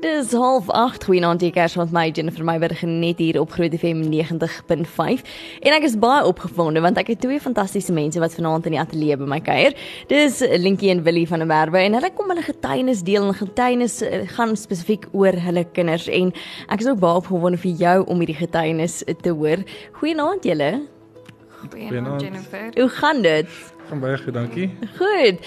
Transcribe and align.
Dis 0.00 0.32
half 0.36 0.66
8 0.68 1.06
goeienaand 1.08 1.40
jy 1.40 1.48
kers 1.56 1.72
met 1.80 1.92
my 1.94 2.02
Jennifer 2.12 2.44
Meyburg 2.44 2.82
net 2.84 3.20
hier 3.22 3.38
op 3.40 3.54
Groot 3.54 3.72
FM 3.72 4.02
90.5 4.12 5.22
en 5.64 5.76
ek 5.76 5.86
is 5.88 5.94
baie 6.02 6.26
opgewonde 6.28 6.82
want 6.84 6.98
ek 7.00 7.14
het 7.14 7.22
twee 7.22 7.40
fantastiese 7.40 7.94
mense 7.96 8.20
wat 8.20 8.34
vanaand 8.36 8.68
in 8.68 8.76
die 8.76 8.80
ateljee 8.82 9.16
by 9.16 9.28
my 9.30 9.38
kuier. 9.40 9.72
Dis 10.10 10.42
Linkie 10.60 10.90
en 10.92 11.00
Willie 11.06 11.24
van 11.30 11.40
der 11.40 11.48
Merwe 11.48 11.80
en 11.80 11.96
hulle 11.96 12.10
kom 12.12 12.28
hulle 12.28 12.44
getuienis 12.44 13.00
deel 13.06 13.24
en 13.30 13.38
getuienis 13.38 14.02
eh, 14.04 14.26
gaan 14.36 14.52
spesifiek 14.60 15.08
oor 15.16 15.38
hulle 15.46 15.64
kinders 15.78 16.10
en 16.12 16.34
ek 16.68 16.84
is 16.84 16.90
ook 16.92 17.00
baie 17.00 17.22
opgewonde 17.22 17.62
vir 17.64 17.80
jou 17.86 17.96
om 18.04 18.20
hierdie 18.20 18.36
getuienis 18.42 19.00
te 19.24 19.32
hoor. 19.32 19.64
Goeienaand 20.02 20.44
julle. 20.44 20.70
Goeienaand 21.70 22.20
Jennifer. 22.20 22.68
Hoe 22.76 22.90
gaan 23.00 23.24
dit? 23.24 23.58
Gaan 23.88 24.04
baie 24.04 24.20
goed, 24.20 24.34
dankie. 24.34 24.70
Goed. 24.98 25.40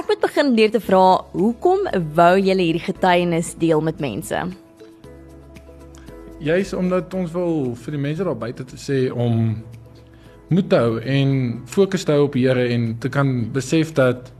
Ek 0.00 0.08
moet 0.08 0.22
begin 0.22 0.54
deur 0.56 0.70
te 0.72 0.80
vra, 0.80 1.00
hoekom 1.36 1.82
wou 2.16 2.34
julle 2.40 2.64
hierdie 2.64 2.80
getuienis 2.86 3.50
deel 3.60 3.82
met 3.84 3.98
mense? 4.00 4.38
Juist 6.40 6.72
omdat 6.72 7.12
ons 7.12 7.34
wil 7.34 7.74
vir 7.82 7.96
die 7.98 8.00
mense 8.00 8.24
daar 8.24 8.38
buite 8.40 8.64
te 8.64 8.78
sê 8.80 9.00
om 9.12 9.58
moed 10.48 10.70
te 10.72 10.80
hou 10.80 10.94
en 11.04 11.34
fokus 11.68 12.08
te 12.08 12.16
hou 12.16 12.30
op 12.30 12.38
die 12.38 12.46
Here 12.46 12.64
en 12.72 12.94
te 13.02 13.10
kan 13.12 13.34
besef 13.52 13.92
dat 13.98 14.32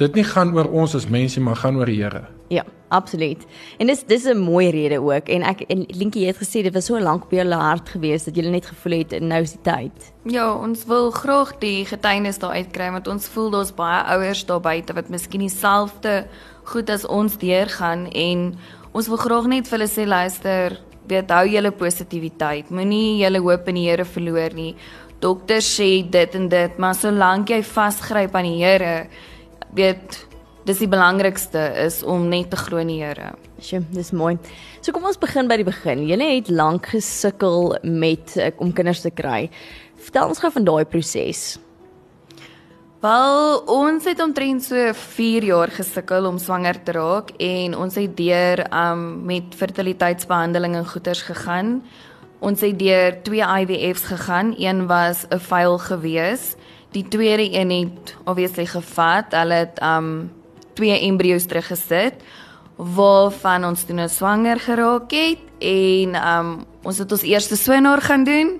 dit 0.00 0.20
nie 0.20 0.26
gaan 0.26 0.52
oor 0.56 0.68
ons 0.82 0.96
as 0.96 1.08
mense 1.12 1.40
maar 1.40 1.58
gaan 1.60 1.76
oor 1.80 1.90
die 1.90 2.00
Here. 2.00 2.24
Ja, 2.50 2.64
absoluut. 2.88 3.44
En 3.78 3.86
dis 3.86 4.02
dis 4.06 4.24
'n 4.24 4.38
mooi 4.38 4.70
rede 4.70 4.98
ook 5.00 5.28
en 5.28 5.42
ek 5.42 5.60
en 5.68 5.84
Linkie 5.88 6.26
het 6.26 6.36
gesê 6.36 6.62
dit 6.62 6.74
was 6.74 6.86
so 6.86 6.98
lank 6.98 7.24
op 7.24 7.30
julle 7.30 7.54
hart 7.54 7.88
gewees 7.88 8.24
dat 8.24 8.34
julle 8.34 8.50
net 8.50 8.66
gevoel 8.66 8.98
het 8.98 9.20
nou 9.20 9.42
is 9.42 9.52
die 9.52 9.62
tyd. 9.62 10.12
Ja, 10.24 10.54
ons 10.54 10.84
wil 10.84 11.10
graag 11.10 11.58
die 11.58 11.84
getuienis 11.84 12.38
daar 12.38 12.52
uitkry 12.52 12.90
want 12.90 13.06
ons 13.08 13.28
voel 13.28 13.50
daar's 13.50 13.74
baie 13.74 14.02
ouers 14.02 14.46
daar 14.46 14.60
buite 14.60 14.92
wat 14.92 15.08
miskien 15.08 15.40
dieselfde 15.40 16.26
goed 16.64 16.90
as 16.90 17.06
ons 17.06 17.38
deurgaan 17.38 18.06
en 18.06 18.54
ons 18.92 19.08
wil 19.08 19.16
graag 19.16 19.46
net 19.46 19.68
vir 19.68 19.78
hulle 19.78 19.90
sê 19.90 20.06
luister, 20.06 20.80
weet 21.06 21.30
hou 21.30 21.46
julle 21.46 21.70
positiwiteit. 21.70 22.70
Moenie 22.70 23.18
julle 23.22 23.38
hoop 23.38 23.68
in 23.68 23.74
die 23.74 23.88
Here 23.88 24.04
verloor 24.04 24.54
nie. 24.54 24.74
Dokters 25.20 25.68
sê 25.78 26.08
dit 26.08 26.34
en 26.34 26.48
dit, 26.48 26.78
maar 26.78 26.94
solank 26.94 27.50
jy 27.50 27.62
vasgryp 27.62 28.34
aan 28.34 28.48
die 28.48 28.62
Here, 28.62 29.08
weet 29.74 30.26
dis 30.68 30.82
die 30.82 30.90
belangrikste 30.90 31.62
is 31.84 32.02
om 32.02 32.28
net 32.28 32.50
te 32.52 32.58
glo 32.60 32.80
in 32.82 32.90
die 32.92 33.00
Here. 33.02 33.32
Sjoe, 33.60 33.82
dis 33.94 34.12
mooi. 34.16 34.36
So 34.80 34.92
kom 34.92 35.06
ons 35.08 35.20
begin 35.20 35.48
by 35.50 35.58
die 35.60 35.66
begin. 35.66 36.04
Julle 36.08 36.28
het 36.34 36.50
lank 36.52 36.92
gesukkel 36.94 37.74
met 37.82 38.36
eh, 38.36 38.52
om 38.60 38.72
kinders 38.72 39.02
te 39.04 39.10
kry. 39.10 39.48
Vertel 40.00 40.30
ons 40.32 40.40
gou 40.40 40.52
van 40.54 40.68
daai 40.68 40.84
proses. 40.88 41.58
Wel, 43.00 43.62
ons 43.72 44.04
het 44.04 44.20
omtrent 44.20 44.60
so 44.60 44.90
4 44.92 45.46
jaar 45.48 45.70
gesukkel 45.72 46.26
om 46.28 46.36
swanger 46.36 46.76
te 46.84 46.92
raak 46.92 47.30
en 47.40 47.76
ons 47.80 47.94
het 47.96 48.12
deur 48.16 48.60
um 48.76 49.04
met 49.24 49.56
fertiliteitsbehandeling 49.56 50.76
en 50.76 50.88
goeters 50.88 51.22
gegaan. 51.24 51.78
Ons 52.44 52.60
het 52.64 52.76
deur 52.80 53.16
twee 53.24 53.40
IVF's 53.44 54.04
gegaan. 54.08 54.52
Een 54.58 54.86
was 54.86 55.24
'n 55.30 55.40
fail 55.40 55.78
gewees. 55.78 56.56
Die 56.92 57.08
tweede 57.08 57.58
een 57.58 57.70
het 57.70 58.16
obviously 58.24 58.66
gevat. 58.66 59.30
Hulle 59.30 59.54
het 59.54 59.82
um 59.82 60.32
twee 60.74 61.00
embrio's 61.00 61.46
teruggesit 61.46 62.22
waarvan 62.76 63.64
ons 63.64 63.82
toe 63.84 63.94
nou 63.94 64.08
swanger 64.08 64.60
geraak 64.60 65.10
het 65.12 65.42
en 65.58 66.14
um 66.16 66.52
ons 66.82 66.98
het 66.98 67.12
ons 67.12 67.26
eerste 67.28 67.56
swanger 67.56 68.00
gaan 68.00 68.24
doen 68.24 68.54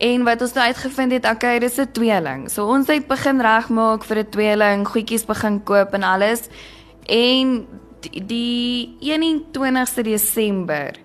en 0.00 0.24
wat 0.24 0.40
ons 0.40 0.54
nou 0.56 0.64
uitgevind 0.66 1.12
het, 1.12 1.26
okay, 1.28 1.58
dis 1.58 1.76
'n 1.76 1.92
tweeling. 1.92 2.50
So 2.50 2.66
ons 2.66 2.86
het 2.86 3.06
begin 3.06 3.40
regmaak 3.40 4.04
vir 4.04 4.18
'n 4.18 4.30
tweeling, 4.30 4.88
goedjies 4.88 5.26
begin 5.26 5.62
koop 5.62 5.92
en 5.92 6.02
alles. 6.02 6.48
En 7.04 7.66
die, 8.00 8.24
die 8.24 8.96
21ste 9.00 10.02
Desember 10.02 10.96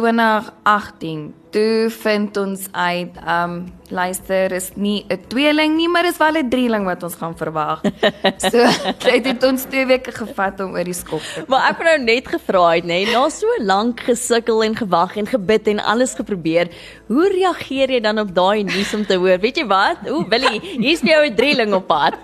2018 0.00 1.34
toe 1.50 1.90
vind 1.90 2.36
ons 2.40 2.68
uit 2.72 3.16
um 3.28 3.54
luister 3.90 4.52
is 4.54 4.70
nie 4.74 5.04
'n 5.08 5.18
tweeling 5.28 5.74
nie 5.76 5.88
maar 5.88 6.06
is 6.06 6.16
wel 6.16 6.38
'n 6.38 6.48
drieling 6.48 6.84
wat 6.84 7.02
ons 7.02 7.14
gaan 7.14 7.36
verwag. 7.36 7.82
So 8.52 8.64
dit 9.04 9.26
het 9.26 9.44
ons 9.44 9.64
2 9.64 9.86
weke 9.86 10.12
gevat 10.12 10.60
om 10.60 10.72
oor 10.72 10.84
die 10.84 10.94
skop 10.94 11.20
te. 11.20 11.44
Maar 11.48 11.70
ek 11.70 11.78
het 11.78 11.86
nou 11.86 12.04
net 12.04 12.28
gevra 12.28 12.70
het 12.74 12.84
nê, 12.84 13.12
na 13.12 13.28
so 13.28 13.46
lank 13.58 14.00
gesukkel 14.00 14.62
en 14.62 14.76
gewag 14.76 15.16
en 15.16 15.26
gebid 15.26 15.66
en 15.66 15.80
alles 15.80 16.14
geprobeer, 16.14 16.70
hoe 17.08 17.28
reageer 17.28 17.90
jy 17.90 18.00
dan 18.00 18.18
op 18.18 18.34
daai 18.34 18.62
nuus 18.62 18.94
om 18.94 19.04
te 19.06 19.16
hoor? 19.16 19.38
Weet 19.38 19.56
jy 19.56 19.66
wat? 19.66 19.98
Ooh, 20.08 20.28
Willie, 20.28 20.60
hier's 20.60 21.02
nou 21.02 21.26
'n 21.26 21.34
drieling 21.34 21.74
op 21.74 21.86
pad. 21.86 22.16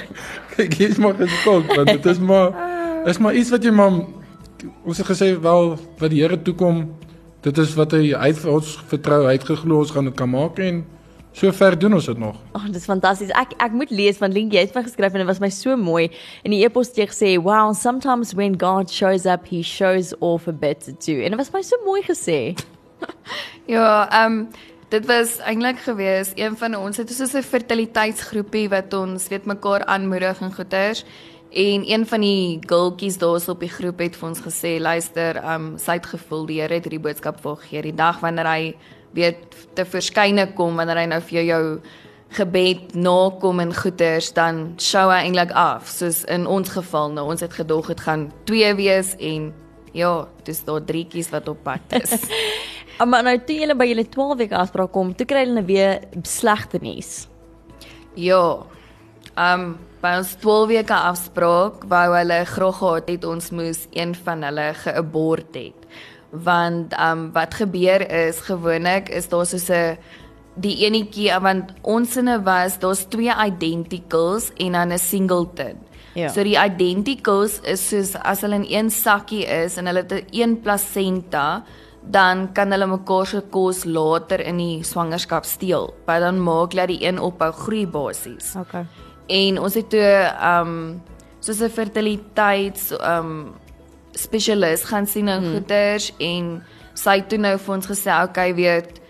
Kyk, 0.56 0.74
hier's 0.74 0.98
maar 0.98 1.14
geskok 1.14 1.74
want 1.74 1.88
dit 1.88 2.06
is 2.06 2.18
maar 2.18 2.52
is 3.06 3.18
maar 3.18 3.34
iets 3.34 3.50
wat 3.50 3.64
jy 3.64 3.70
maar 3.70 3.92
ons 4.84 4.98
het 4.98 5.06
gesê 5.06 5.40
wel 5.40 5.78
wat 5.98 6.10
die 6.10 6.22
Here 6.22 6.42
toe 6.42 6.54
kom 6.54 6.96
dit 7.46 7.58
is 7.62 7.74
wat 7.78 7.94
hy 7.94 8.10
uit 8.10 8.38
vir 8.42 8.52
ons 8.56 8.74
vertrou, 8.90 9.24
hy 9.28 9.36
het 9.36 9.46
geglo 9.46 9.78
ons 9.84 9.92
gaan 9.94 10.08
dit 10.08 10.16
kan 10.18 10.30
maak 10.30 10.58
en 10.62 10.82
so 11.36 11.52
ver 11.54 11.76
doen 11.78 11.94
ons 11.98 12.08
dit 12.08 12.18
nog. 12.18 12.38
Ag, 12.56 12.64
oh, 12.64 12.66
dit 12.72 12.78
is 12.80 12.88
fantasties. 12.88 13.32
Ek 13.38 13.52
ek 13.62 13.74
moet 13.76 13.92
lees 13.94 14.18
van 14.18 14.32
Link, 14.34 14.54
jy 14.56 14.64
het 14.64 14.74
my 14.74 14.82
geskryf 14.86 15.14
en 15.14 15.22
dit 15.22 15.28
was 15.28 15.42
my 15.42 15.50
so 15.54 15.76
mooi. 15.78 16.08
In 16.42 16.54
die 16.54 16.62
e-pos 16.64 16.90
het 16.90 17.02
jy 17.02 17.08
gesê, 17.12 17.30
"Wow, 17.42 17.74
sometimes 17.74 18.34
when 18.34 18.58
God 18.58 18.90
shows 18.90 19.26
up, 19.26 19.46
he 19.46 19.62
shows 19.62 20.14
off 20.18 20.48
a 20.48 20.52
bit 20.52 20.88
too." 20.98 21.20
En 21.22 21.30
dit 21.30 21.38
was 21.38 21.52
my 21.52 21.62
so 21.62 21.76
mooi 21.84 22.02
gesê. 22.02 22.56
ja, 23.74 24.08
ehm 24.10 24.32
um, 24.32 24.48
dit 24.88 25.06
was 25.06 25.38
eintlik 25.38 25.78
gewees 25.82 26.32
een 26.34 26.56
van 26.56 26.74
ons 26.74 26.96
het 26.96 27.10
so 27.10 27.24
'n 27.24 27.42
fertiliteitsgroepie 27.42 28.68
wat 28.68 28.94
ons 28.94 29.28
weet 29.28 29.46
mekaar 29.46 29.84
aanmoedig 29.84 30.40
en 30.40 30.52
goeters. 30.52 31.04
En 31.56 31.84
een 31.88 32.02
van 32.06 32.20
die 32.20 32.58
gultjies 32.60 33.16
daarso 33.18 33.54
op 33.54 33.62
die 33.64 33.70
groep 33.72 34.02
het 34.04 34.16
vir 34.20 34.28
ons 34.28 34.42
gesê, 34.44 34.74
luister, 34.76 35.38
um 35.40 35.70
sy 35.80 35.94
het 35.96 36.08
gevoel 36.10 36.42
die 36.50 36.58
Here 36.60 36.76
het 36.76 36.84
hierdie 36.84 37.00
boodskap 37.00 37.38
vir 37.40 37.62
gee 37.62 37.82
die 37.86 37.94
dag 37.96 38.18
wanneer 38.20 38.48
hy 38.50 38.74
weer 39.16 39.38
te 39.72 39.86
verskyne 39.88 40.50
kom 40.58 40.76
wanneer 40.76 41.00
hy 41.00 41.06
nou 41.14 41.20
vir 41.30 41.46
jou 41.46 41.62
gebed 42.36 42.92
nakom 42.98 43.62
en 43.64 43.72
goeders 43.72 44.28
dan 44.36 44.74
sou 44.82 45.06
hy 45.08 45.22
eintlik 45.22 45.54
af 45.56 45.88
soos 45.88 46.26
in 46.28 46.44
ons 46.44 46.74
geval 46.76 47.16
nou. 47.16 47.24
Ons 47.32 47.46
het 47.46 47.56
gedog 47.56 47.88
dit 47.94 48.04
gaan 48.04 48.28
2 48.44 48.74
wees 48.76 49.14
en 49.16 49.48
ja 49.96 50.12
dis 50.44 50.60
daar 50.68 50.84
drietjies 50.84 51.32
wat 51.32 51.48
op 51.48 51.64
pad 51.64 52.00
is. 52.02 52.20
Maar 52.96 53.26
nou 53.26 53.36
toe 53.44 53.58
julle 53.60 53.74
by 53.76 53.84
julle 53.90 54.08
12 54.08 54.38
weke 54.40 54.56
afspraak 54.56 54.92
kom 54.92 55.16
toe 55.16 55.26
kry 55.28 55.42
hulle 55.44 55.64
weer 55.64 56.04
slegte 56.24 56.84
nuus. 56.84 57.26
Ja 58.16 58.66
um 59.36 59.76
by 60.06 60.20
ons 60.20 60.36
12 60.38 60.68
weke 60.70 60.96
afspraak 61.10 61.86
wou 61.90 62.04
hulle 62.14 62.38
graag 62.46 62.76
gehad 62.80 63.08
het 63.10 63.24
ons 63.26 63.48
moes 63.58 63.86
een 63.96 64.12
van 64.26 64.44
hulle 64.46 64.66
geabort 64.84 65.56
het. 65.58 65.88
Want 66.46 66.94
um 67.00 67.30
wat 67.34 67.56
gebeur 67.58 68.04
is 68.04 68.44
gewoonlik 68.46 69.10
is 69.10 69.26
daar 69.32 69.46
so 69.46 69.58
'n 69.58 69.98
die 70.54 70.76
enetjie 70.86 71.32
want 71.40 71.72
ons 71.82 72.12
sinne 72.12 72.36
was 72.44 72.78
daar's 72.78 73.04
twee 73.08 73.32
identicals 73.32 74.52
en 74.56 74.72
dan 74.72 74.92
'n 74.92 74.98
singleton. 74.98 75.76
Ja. 76.14 76.28
So 76.28 76.42
die 76.42 76.58
identicals 76.58 77.60
is 77.60 77.88
soos 77.88 78.14
as 78.14 78.40
hulle 78.40 78.54
in 78.54 78.66
een 78.68 78.90
sakkie 78.90 79.44
is 79.44 79.76
en 79.76 79.86
hulle 79.86 80.02
het 80.02 80.12
'n 80.12 80.26
een 80.30 80.60
placenta 80.60 81.64
dan 82.02 82.52
kan 82.52 82.70
hulle 82.70 82.86
mekaar 82.86 83.26
se 83.26 83.40
kos 83.50 83.84
later 83.84 84.40
in 84.40 84.56
die 84.56 84.84
swangerskap 84.84 85.44
steel. 85.44 85.94
Want 86.06 86.20
dan 86.20 86.42
maak 86.42 86.74
dat 86.74 86.88
die 86.88 87.04
een 87.04 87.18
ophou 87.18 87.52
groei 87.52 87.86
basies. 87.86 88.54
Okay 88.56 88.86
en 89.26 89.58
ons 89.58 89.74
het 89.74 89.88
toe 89.90 90.10
um 90.52 91.02
soos 91.40 91.60
'n 91.60 91.70
fertiliteits 91.70 92.92
um 93.00 93.54
spesialis 94.12 94.84
gaan 94.84 95.06
sien 95.06 95.28
in 95.28 95.42
hmm. 95.42 95.52
goeters 95.52 96.12
en 96.18 96.62
sy 96.94 97.18
het 97.20 97.28
toe 97.28 97.38
nou 97.38 97.58
vir 97.58 97.74
ons 97.74 97.86
gesê 97.86 98.22
okay 98.22 98.54
weet 98.54 99.00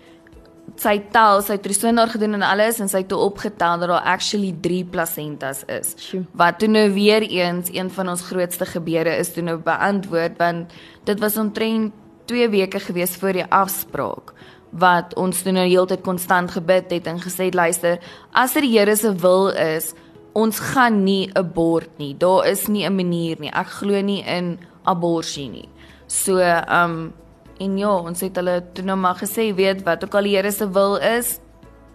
sy 0.75 0.97
tel 1.13 1.41
sy 1.41 1.55
het 1.55 1.63
trisonar 1.63 2.11
gedoen 2.11 2.37
en 2.37 2.43
alles 2.43 2.81
en 2.83 2.89
sy 2.91 3.01
het 3.03 3.09
toe 3.11 3.19
opgetel 3.23 3.79
dat 3.79 3.89
daar 3.89 4.09
actually 4.13 4.51
3 4.61 4.83
placentas 4.91 5.63
is 5.71 5.93
Sjoe. 5.97 6.25
wat 6.33 6.59
toe 6.59 6.67
nou 6.67 6.89
weer 6.93 7.23
eens 7.23 7.71
een 7.73 7.89
van 7.89 8.09
ons 8.09 8.21
grootste 8.21 8.65
gebeure 8.65 9.15
is 9.17 9.31
toe 9.33 9.43
nou 9.43 9.57
beantwoord 9.57 10.37
want 10.37 10.73
dit 11.03 11.19
was 11.19 11.37
omtrent 11.37 11.93
2 12.25 12.49
weke 12.49 12.79
gewees 12.79 13.15
voor 13.15 13.33
die 13.33 13.47
afspraak 13.49 14.33
wat 14.69 15.15
ons 15.15 15.41
toe 15.41 15.53
nou 15.55 15.65
heeltyd 15.65 16.03
konstant 16.03 16.51
gebid 16.51 16.91
het 16.91 17.07
en 17.07 17.23
gesê 17.23 17.47
luister 17.53 17.99
as 18.31 18.53
dit 18.53 18.67
die 18.67 18.75
Here 18.75 18.95
se 18.95 19.15
wil 19.15 19.49
is 19.49 19.93
ons 20.37 20.59
gaan 20.73 21.01
nie 21.03 21.29
abort 21.37 21.89
nie. 21.97 22.13
Daar 22.17 22.47
is 22.47 22.67
nie 22.67 22.85
'n 22.85 22.95
manier 22.95 23.37
nie. 23.39 23.49
Ek 23.49 23.67
glo 23.67 24.01
nie 24.01 24.23
in 24.23 24.57
abortus 24.85 25.37
nie. 25.37 25.69
So, 26.07 26.37
ehm 26.37 26.91
um, 26.91 27.13
en 27.59 27.77
ja, 27.77 27.89
ons 27.89 28.19
het 28.21 28.35
hulle 28.35 28.63
toe 28.73 28.85
nou 28.85 28.97
maar 28.97 29.15
gesê, 29.15 29.53
weet 29.55 29.83
wat 29.83 30.03
ook 30.03 30.15
al 30.15 30.23
die 30.23 30.35
Here 30.35 30.51
se 30.51 30.69
wil 30.71 30.95
is, 30.95 31.39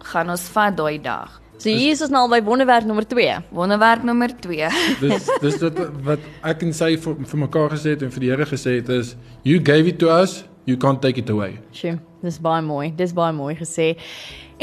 gaan 0.03 0.29
ons 0.29 0.41
vat 0.41 0.77
daai 0.77 1.01
dag. 1.01 1.41
So 1.57 1.69
hier 1.69 1.91
is 1.91 2.01
ons 2.01 2.11
nou 2.11 2.25
by 2.29 2.41
wonderwerk 2.43 2.85
nommer 2.85 3.05
2. 3.07 3.37
Wonderwerk 3.55 4.03
nommer 4.03 4.33
2. 4.41 4.69
dis 4.99 5.29
dis 5.41 5.59
dit 5.61 5.83
wat 6.03 6.19
ek 6.43 6.63
en 6.63 6.73
sy 6.73 6.97
vir, 6.97 7.15
vir 7.15 7.39
mekaar 7.39 7.69
gesê 7.69 7.95
het 7.95 8.01
en 8.03 8.11
vir 8.11 8.19
die 8.19 8.29
Here 8.33 8.45
gesê 8.45 8.79
het 8.81 8.89
is 8.89 9.15
you 9.43 9.59
gave 9.63 9.87
it 9.87 9.99
to 9.99 10.11
us, 10.11 10.43
you 10.65 10.77
can't 10.77 11.01
take 11.01 11.19
it 11.19 11.29
away. 11.29 11.59
Sjoe. 11.71 12.12
Dis 12.23 12.39
baie 12.43 12.61
mooi. 12.65 12.91
Dis 12.95 13.13
baie 13.15 13.33
mooi 13.35 13.55
gesê. 13.59 13.93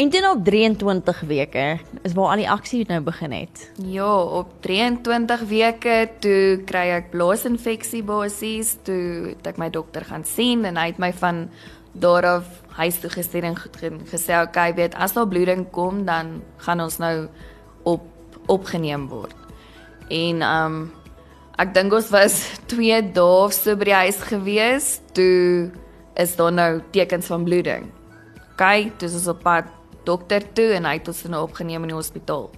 En 0.00 0.08
toe 0.10 0.20
op 0.30 0.44
23 0.46 1.20
weke 1.28 1.64
is 2.06 2.14
waar 2.16 2.30
al 2.32 2.40
die 2.40 2.48
aksie 2.50 2.84
nou 2.88 3.00
begin 3.04 3.32
het. 3.34 3.66
Ja, 3.84 4.08
op 4.22 4.52
23 4.64 5.42
weke 5.50 5.96
toe 6.24 6.62
kry 6.64 6.86
ek 6.96 7.10
blaasinfeksie 7.12 8.02
basies, 8.06 8.76
toe 8.86 9.34
het 9.34 9.46
ek 9.50 9.58
my 9.60 9.68
dokter 9.70 10.04
gaan 10.08 10.24
sien 10.24 10.64
en 10.64 10.78
hy 10.80 10.86
het 10.92 10.98
my 11.02 11.10
van 11.12 11.48
daar 11.92 12.24
af 12.36 12.46
huis 12.78 13.00
toe 13.02 13.10
gestuur 13.10 13.44
en 13.44 13.56
goed 13.58 13.76
ge- 13.76 13.98
gesê, 14.12 14.38
"Oké, 14.40 14.48
okay, 14.48 14.74
weet 14.74 14.94
as 14.94 15.12
daar 15.12 15.28
bloeding 15.28 15.66
kom, 15.70 16.04
dan 16.04 16.40
gaan 16.56 16.80
ons 16.80 16.98
nou 16.98 17.28
op 17.82 18.02
opgeneem 18.46 19.08
word." 19.08 19.34
En 20.08 20.42
um 20.42 20.92
ek 21.58 21.74
dink 21.74 21.92
ons 21.92 22.08
was 22.10 22.50
2 22.66 23.02
dae 23.12 23.50
so 23.50 23.76
by 23.76 23.84
die 23.84 23.94
huis 23.94 24.20
gewees, 24.22 25.00
toe 25.12 25.70
is 26.20 26.36
daar 26.36 26.52
nou 26.52 26.70
tekens 26.92 27.30
van 27.32 27.44
bloeding. 27.44 27.88
OK, 28.52 28.92
dis 29.00 29.14
ons 29.16 29.28
op 29.32 29.42
pad 29.44 29.68
dokter 30.04 30.44
toe 30.56 30.72
en 30.76 30.88
hy 30.88 30.96
het 30.98 31.08
ons 31.08 31.22
nou 31.32 31.42
opgeneem 31.46 31.84
in 31.86 31.92
die 31.94 31.98
hospitaal. 31.98 32.50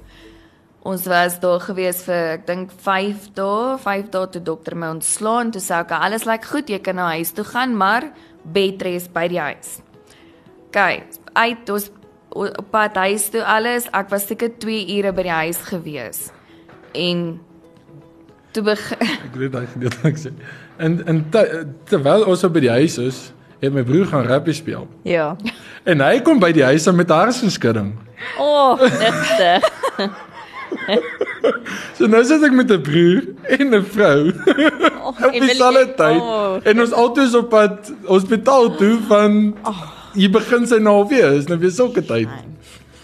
Ons 0.83 1.07
was 1.07 1.37
daar 1.39 1.61
gewees 1.63 2.01
vir 2.03 2.33
ek 2.33 2.47
dink 2.49 2.73
5 2.83 3.29
dae, 3.37 3.77
5 3.79 4.09
dae 4.11 4.31
toe 4.35 4.43
dokter 4.43 4.75
my 4.75 4.89
ontslaan, 4.97 5.53
toe 5.55 5.63
sê 5.63 5.77
ek 5.79 5.95
alles 5.95 6.27
lyk 6.27 6.49
goed, 6.51 6.71
jy 6.71 6.81
kan 6.83 6.99
na 6.99 7.13
huis 7.15 7.31
toe 7.37 7.45
gaan, 7.47 7.77
maar 7.79 8.09
bedrest 8.43 9.13
by 9.15 9.29
die 9.31 9.39
huis. 9.39 9.77
OK, 10.73 10.81
uit 11.39 11.71
ons 11.71 11.91
op 12.35 12.67
pad 12.73 12.99
huis 13.05 13.29
toe 13.31 13.45
alles, 13.47 13.87
ek 13.95 14.11
was 14.11 14.27
seker 14.27 14.51
2 14.59 14.99
ure 14.99 15.13
by 15.15 15.27
die 15.29 15.37
huis 15.37 15.63
gewees. 15.69 16.25
En 16.99 17.23
toe 18.53 18.65
begin 18.67 19.07
Ek 19.07 19.39
weet 19.39 19.55
daai 19.55 19.69
gedeelte 19.71 20.11
ek 20.11 20.19
sê. 20.19 20.35
En 20.83 20.99
en 21.09 21.23
te, 21.31 21.45
terwyl 21.93 22.27
ons 22.27 22.43
op 22.49 22.57
by 22.57 22.65
die 22.67 22.75
huis 22.75 22.99
is, 22.99 23.23
het 23.63 23.73
my 23.73 23.85
broer 23.87 24.07
gaan 24.11 24.27
rappie 24.27 24.55
speel. 24.55 24.89
Ja. 25.07 25.37
En 25.87 26.03
hy 26.03 26.19
kom 26.27 26.41
by 26.43 26.51
die 26.55 26.65
huis 26.67 26.89
met 26.91 27.11
hersenskudding. 27.15 27.95
O, 28.39 28.75
oh, 28.75 28.83
dit. 29.41 29.71
So 31.99 32.09
nou 32.11 32.23
sit 32.27 32.43
ek 32.43 32.55
met 32.57 32.71
'n 32.71 32.83
broer 32.83 33.23
en 33.59 33.75
'n 33.75 33.85
vrou 33.85 34.33
Oh, 35.03 35.15
op 35.27 35.33
dieselfde 35.33 35.95
tyd 35.95 36.21
Oh, 36.21 36.59
en 36.63 36.81
ons 36.81 36.93
altoos 36.93 37.35
op 37.35 37.51
pad 37.51 37.93
hospitaal 38.07 38.75
toe 38.77 38.99
van 39.09 39.55
hier 40.15 40.31
begin 40.31 40.67
sy 40.67 40.79
nou 40.79 41.07
weer, 41.09 41.33
is 41.33 41.47
nou 41.47 41.59
weer 41.59 41.71
sulke 41.71 42.03
tyd. 42.05 42.29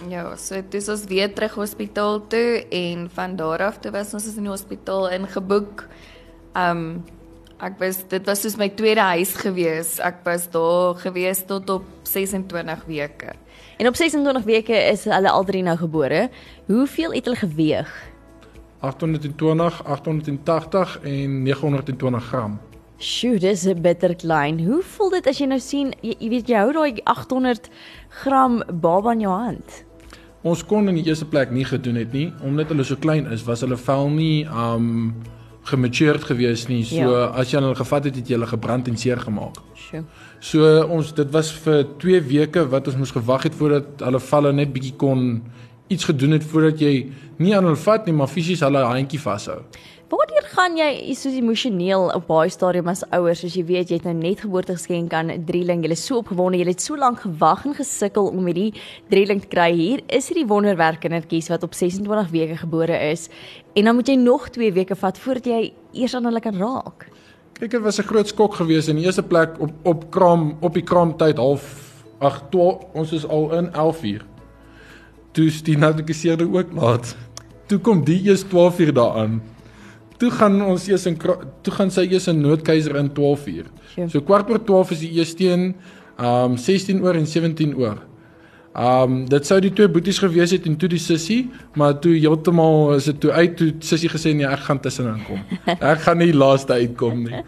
Ja, 0.08 0.36
so 0.36 0.62
dis 0.70 0.88
ons 0.88 1.04
weer 1.08 1.32
terug 1.34 1.54
hospitaal 1.54 2.26
toe 2.28 2.64
en 2.70 3.08
van 3.14 3.36
daar 3.36 3.62
af 3.62 3.78
toe 3.78 3.92
was 3.92 4.14
ons 4.14 4.26
is 4.26 4.36
in 4.36 4.48
die 4.48 4.52
hospitaal 4.52 5.10
ingeboek. 5.10 5.84
Um 6.56 7.04
ek 7.58 7.78
was 7.80 7.98
dit 8.10 8.26
was 8.26 8.42
soos 8.44 8.56
my 8.58 8.68
tweede 8.70 9.02
huis 9.14 9.34
gewees. 9.38 9.96
Ek 10.04 10.22
was 10.26 10.46
daar 10.50 10.98
gewees 11.02 11.42
tot 11.46 11.70
op 11.70 11.86
26 12.06 12.84
weke. 12.86 13.34
En 13.78 13.88
op 13.90 13.96
26 13.98 14.44
weke 14.46 14.78
is 14.92 15.04
hulle 15.10 15.30
al 15.30 15.44
drie 15.44 15.62
nou 15.62 15.76
gebore. 15.78 16.28
Hoeveel 16.66 17.12
het 17.12 17.26
hulle 17.26 17.36
geweeg? 17.36 17.90
820, 18.80 19.82
880 19.84 20.98
en 21.02 21.42
920 21.42 22.24
gram. 22.30 22.58
Sjoe, 22.98 23.38
dis 23.38 23.64
'n 23.66 23.80
bitter 23.82 24.14
klein. 24.14 24.58
Hoe 24.66 24.82
voel 24.82 25.10
dit 25.10 25.26
as 25.26 25.38
jy 25.38 25.46
nou 25.46 25.60
sien 25.60 25.94
jy, 26.00 26.14
jy 26.18 26.28
weet 26.28 26.48
jy 26.48 26.56
hou 26.56 26.72
daai 26.72 27.00
800 27.04 27.68
gram 28.08 28.62
baba 28.72 29.12
in 29.12 29.20
jou 29.20 29.32
hand? 29.32 29.84
Ons 30.42 30.64
kon 30.64 30.88
in 30.88 30.94
die 30.94 31.04
eerste 31.04 31.26
plek 31.26 31.50
nie 31.50 31.64
gedoen 31.64 31.94
het 31.94 32.12
nie 32.12 32.32
omdat 32.42 32.68
hulle 32.68 32.84
so 32.84 32.96
klein 32.96 33.26
is, 33.26 33.44
was 33.44 33.60
hulle 33.60 33.76
vel 33.76 34.08
nie 34.08 34.46
um 34.46 35.14
gematured 35.70 36.24
gewees 36.24 36.66
nie. 36.68 36.82
So 36.84 36.96
Ja. 36.96 37.30
as 37.34 37.50
jy 37.52 37.60
hulle 37.60 37.74
gevat 37.76 38.04
het, 38.04 38.16
het 38.16 38.28
jy 38.28 38.34
hulle 38.36 38.46
gebrand 38.46 38.88
en 38.88 38.96
seer 38.96 39.16
gemaak. 39.20 39.56
Sjoe. 39.76 40.04
So 40.40 40.82
ons 40.86 41.12
dit 41.14 41.30
was 41.32 41.52
vir 41.52 41.84
2 41.98 42.20
weke 42.28 42.68
wat 42.70 42.86
ons 42.88 42.96
moes 42.96 43.10
gewag 43.10 43.42
het 43.42 43.54
voordat 43.54 43.84
hulle 44.04 44.20
valle 44.20 44.52
net 44.52 44.72
bietjie 44.72 44.96
kon 44.96 45.42
iets 45.88 46.04
gedoen 46.04 46.30
het 46.36 46.44
voordat 46.44 46.80
jy 46.80 47.10
nie 47.38 47.54
aan 47.56 47.64
hulle 47.64 47.76
vat 47.76 48.06
nie, 48.06 48.12
maar 48.14 48.28
fisies 48.28 48.60
hulle 48.60 48.82
handjie 48.84 49.20
vashou. 49.20 49.62
Waardeur 50.08 50.46
gaan 50.54 50.78
jy 50.78 51.12
soos 51.12 51.34
emosioneel 51.36 52.06
op 52.14 52.30
baie 52.30 52.48
stadium 52.48 52.86
as 52.88 53.02
ouers 53.12 53.42
as 53.44 53.52
jy 53.58 53.60
weet 53.68 53.90
jy 53.92 53.98
het 53.98 54.06
nou 54.08 54.14
net 54.16 54.40
geboorte 54.40 54.72
geskenk 54.72 55.12
aan 55.12 55.28
'n 55.28 55.44
drieling, 55.44 55.82
jy 55.84 55.90
is 55.92 56.04
so 56.06 56.22
opgewonde, 56.22 56.56
jy 56.56 56.64
het 56.64 56.80
so 56.80 56.96
lank 56.96 57.20
gewag 57.20 57.66
en 57.66 57.74
gesukkel 57.74 58.30
om 58.32 58.46
hierdie 58.46 58.72
drieling 59.10 59.42
te 59.42 59.48
kry. 59.48 59.70
Hier 59.72 60.00
is 60.08 60.28
hierdie 60.28 60.46
wonderwerk 60.48 61.00
kindertjies 61.00 61.50
wat 61.50 61.62
op 61.62 61.74
26 61.74 62.30
weke 62.30 62.56
gebore 62.56 62.96
is 63.10 63.28
en 63.74 63.84
dan 63.84 63.94
moet 63.94 64.08
jy 64.08 64.14
nog 64.16 64.48
2 64.48 64.72
weke 64.72 64.96
vat 64.96 65.18
voordat 65.18 65.44
jy 65.44 65.72
eers 65.92 66.14
aan 66.14 66.24
hulle 66.24 66.40
kan 66.40 66.56
raak. 66.56 67.10
Kyk, 67.60 67.70
dit 67.70 67.82
was 67.82 67.98
'n 67.98 68.08
groot 68.08 68.28
skok 68.28 68.54
geweest 68.54 68.88
in 68.88 68.96
die 68.96 69.04
eerste 69.04 69.22
plek 69.22 69.60
op 69.60 69.70
op 69.84 70.10
kraam 70.10 70.56
op 70.60 70.72
die 70.72 70.84
kraamtyd 70.84 71.36
half 71.36 72.02
ag 72.20 72.48
12 72.50 72.84
ons 72.94 73.12
is 73.12 73.28
al 73.28 73.52
in 73.58 73.72
11 73.74 74.02
uur. 74.04 74.24
Is 75.34 75.62
die 75.62 75.76
navigaseerde 75.76 76.48
ook 76.48 76.72
laat. 76.72 77.16
Toe 77.66 77.78
kom 77.78 78.04
die 78.04 78.22
eers 78.24 78.42
12 78.42 78.78
uur 78.78 78.92
daaraan. 78.94 79.57
Toe 80.18 80.30
gaan 80.34 80.58
ons 80.66 80.88
eers 80.90 81.06
in 81.06 81.16
toe 81.18 81.72
gaan 81.74 81.90
sy 81.94 82.08
eers 82.10 82.26
in 82.30 82.40
noodkeiser 82.42 82.96
in 82.98 83.12
12 83.14 83.46
uur. 83.54 83.70
Sjoe. 83.92 84.08
So 84.10 84.22
kwart 84.26 84.50
oor 84.50 84.58
12 84.58 84.94
is 84.96 85.02
die 85.04 85.14
eerste 85.20 85.46
een 85.46 85.72
um 86.18 86.56
16 86.58 87.02
oor 87.04 87.14
en 87.14 87.26
17 87.26 87.76
oor. 87.78 88.00
Um 88.78 89.20
dit 89.30 89.46
sou 89.46 89.60
die 89.62 89.72
twee 89.74 89.90
boeties 89.90 90.18
gewees 90.22 90.54
het 90.54 90.66
en 90.66 90.76
toe 90.78 90.90
die 90.90 91.02
sussie, 91.02 91.48
maar 91.78 91.96
toe 92.02 92.16
heeltemal 92.18 92.96
is 92.96 93.06
dit 93.10 93.20
toe 93.22 93.32
uit 93.32 93.56
toe 93.58 93.72
sussie 93.78 94.10
gesê 94.10 94.34
nee, 94.34 94.46
ek 94.46 94.66
gaan 94.66 94.82
tussenin 94.82 95.22
kom. 95.26 95.44
Ek 95.92 96.02
gaan 96.06 96.18
nie 96.22 96.32
laaste 96.34 96.78
uitkom 96.78 97.24
nie. 97.28 97.44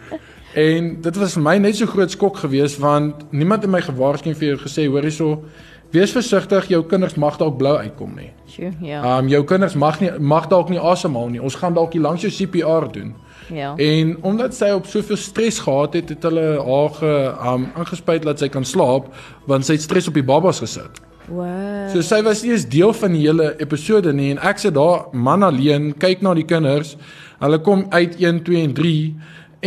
En 0.59 0.95
dit 1.03 1.19
was 1.23 1.37
vir 1.39 1.45
my 1.47 1.57
net 1.63 1.79
so 1.79 1.91
groot 1.91 2.11
skok 2.11 2.41
geweest 2.45 2.81
want 2.83 3.27
niemand 3.31 3.67
het 3.67 3.71
my 3.71 3.83
gewaarsku 3.87 4.35
vir 4.35 4.53
jou 4.53 4.63
gesê 4.65 4.87
hoor 4.91 5.07
hierso 5.07 5.45
wees 5.91 6.13
versigtig 6.15 6.69
jou 6.71 6.83
kinders 6.87 7.17
mag 7.19 7.37
dalk 7.41 7.57
blou 7.59 7.75
uitkom 7.79 8.15
nie. 8.17 8.31
Sjoe, 8.51 8.71
ja. 8.85 9.03
Um 9.19 9.29
jou 9.31 9.43
kinders 9.45 9.75
mag 9.75 10.01
nie 10.01 10.11
mag 10.19 10.49
dalk 10.51 10.71
nie 10.71 10.79
asemhaal 10.79 11.29
nie. 11.33 11.43
Ons 11.43 11.59
gaan 11.59 11.75
dalk 11.75 11.93
hier 11.97 12.05
langs 12.05 12.23
jou 12.23 12.31
CPR 12.31 12.87
doen. 12.93 13.15
Ja. 13.51 13.75
En 13.77 14.17
omdat 14.23 14.55
sy 14.55 14.71
op 14.77 14.87
soveel 14.87 15.19
stres 15.19 15.59
gehad 15.59 15.97
het, 15.99 16.13
het 16.15 16.23
hulle 16.23 16.47
haar 16.63 16.91
ge 16.99 17.15
um 17.53 17.69
aangespuit 17.75 18.27
dat 18.27 18.39
sy 18.39 18.49
kan 18.49 18.65
slaap 18.65 19.11
want 19.51 19.67
sy 19.67 19.79
het 19.79 19.87
stres 19.87 20.09
op 20.09 20.19
die 20.19 20.27
babas 20.27 20.63
gesit. 20.63 21.03
Wow. 21.31 21.91
So 21.93 22.03
sy 22.03 22.23
was 22.27 22.43
nie 22.43 22.55
eens 22.55 22.67
deel 22.71 22.95
van 22.97 23.15
die 23.15 23.25
hele 23.27 23.53
episode 23.63 24.13
nie 24.15 24.33
en 24.35 24.41
ek 24.51 24.63
sit 24.63 24.75
daar 24.75 25.11
man 25.13 25.47
alleen 25.47 25.93
kyk 25.99 26.23
na 26.27 26.35
die 26.39 26.47
kinders. 26.47 26.97
Hulle 27.41 27.61
kom 27.65 27.87
uit 27.91 28.19
1, 28.19 28.43
2 28.47 28.65
en 28.69 28.75
3 28.79 28.95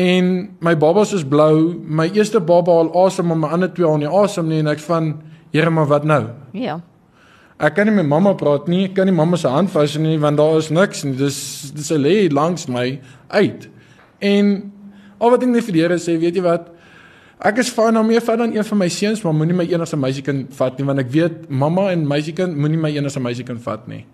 en 0.04 0.34
my 0.66 0.74
babas 0.80 1.14
is 1.14 1.24
blou. 1.28 1.76
My 1.84 2.10
eerste 2.16 2.40
baba 2.44 2.80
al 2.82 2.92
asem 3.06 3.28
maar 3.32 3.40
my 3.44 3.54
ander 3.56 3.72
twee 3.74 3.88
al 3.88 4.02
nie 4.02 4.10
asem 4.10 4.48
nie 4.50 4.64
en 4.64 4.72
ek 4.72 4.84
van 4.88 5.14
Here 5.54 5.70
maar 5.70 5.86
wat 5.86 6.04
nou? 6.10 6.24
Ja. 6.58 6.80
Ek 7.62 7.76
kan 7.78 7.86
nie 7.86 7.94
met 7.94 8.08
mamma 8.10 8.34
praat 8.34 8.66
nie. 8.68 8.88
Ek 8.88 8.96
kan 8.98 9.06
nie 9.08 9.16
mamma 9.16 9.38
se 9.38 9.48
hand 9.48 9.70
vas 9.72 9.94
nie 10.02 10.18
want 10.20 10.40
daar 10.42 10.58
is 10.58 10.72
niks 10.74 11.04
nie. 11.06 11.14
Dis 11.20 11.38
dis 11.76 11.92
sy 11.92 12.00
lê 12.02 12.16
langs 12.34 12.66
my 12.68 12.88
uit. 13.30 13.68
En 14.24 14.54
al 15.20 15.36
wat 15.36 15.46
ek 15.46 15.52
net 15.52 15.68
vir 15.68 15.78
die 15.78 15.84
Here 15.86 16.00
sê, 16.02 16.18
weet 16.20 16.40
jy 16.40 16.44
wat? 16.46 16.72
Ek 17.44 17.62
is 17.62 17.70
fyn 17.76 18.00
om 18.00 18.08
meer 18.08 18.24
vat 18.24 18.40
dan 18.40 18.56
een 18.56 18.66
van 18.66 18.80
my 18.80 18.88
seuns, 18.94 19.22
maar 19.22 19.36
moenie 19.36 19.56
my 19.58 19.66
enigste 19.68 19.98
meisiekind 20.00 20.54
vat 20.58 20.78
nie 20.80 20.88
want 20.88 21.04
ek 21.04 21.14
weet 21.14 21.38
mamma 21.52 21.90
en 21.92 22.06
meisiekind 22.08 22.58
moenie 22.58 22.80
my 22.80 22.92
enigste 22.96 23.22
meisiekind 23.22 23.62
vat 23.66 23.86
nie. 23.92 24.06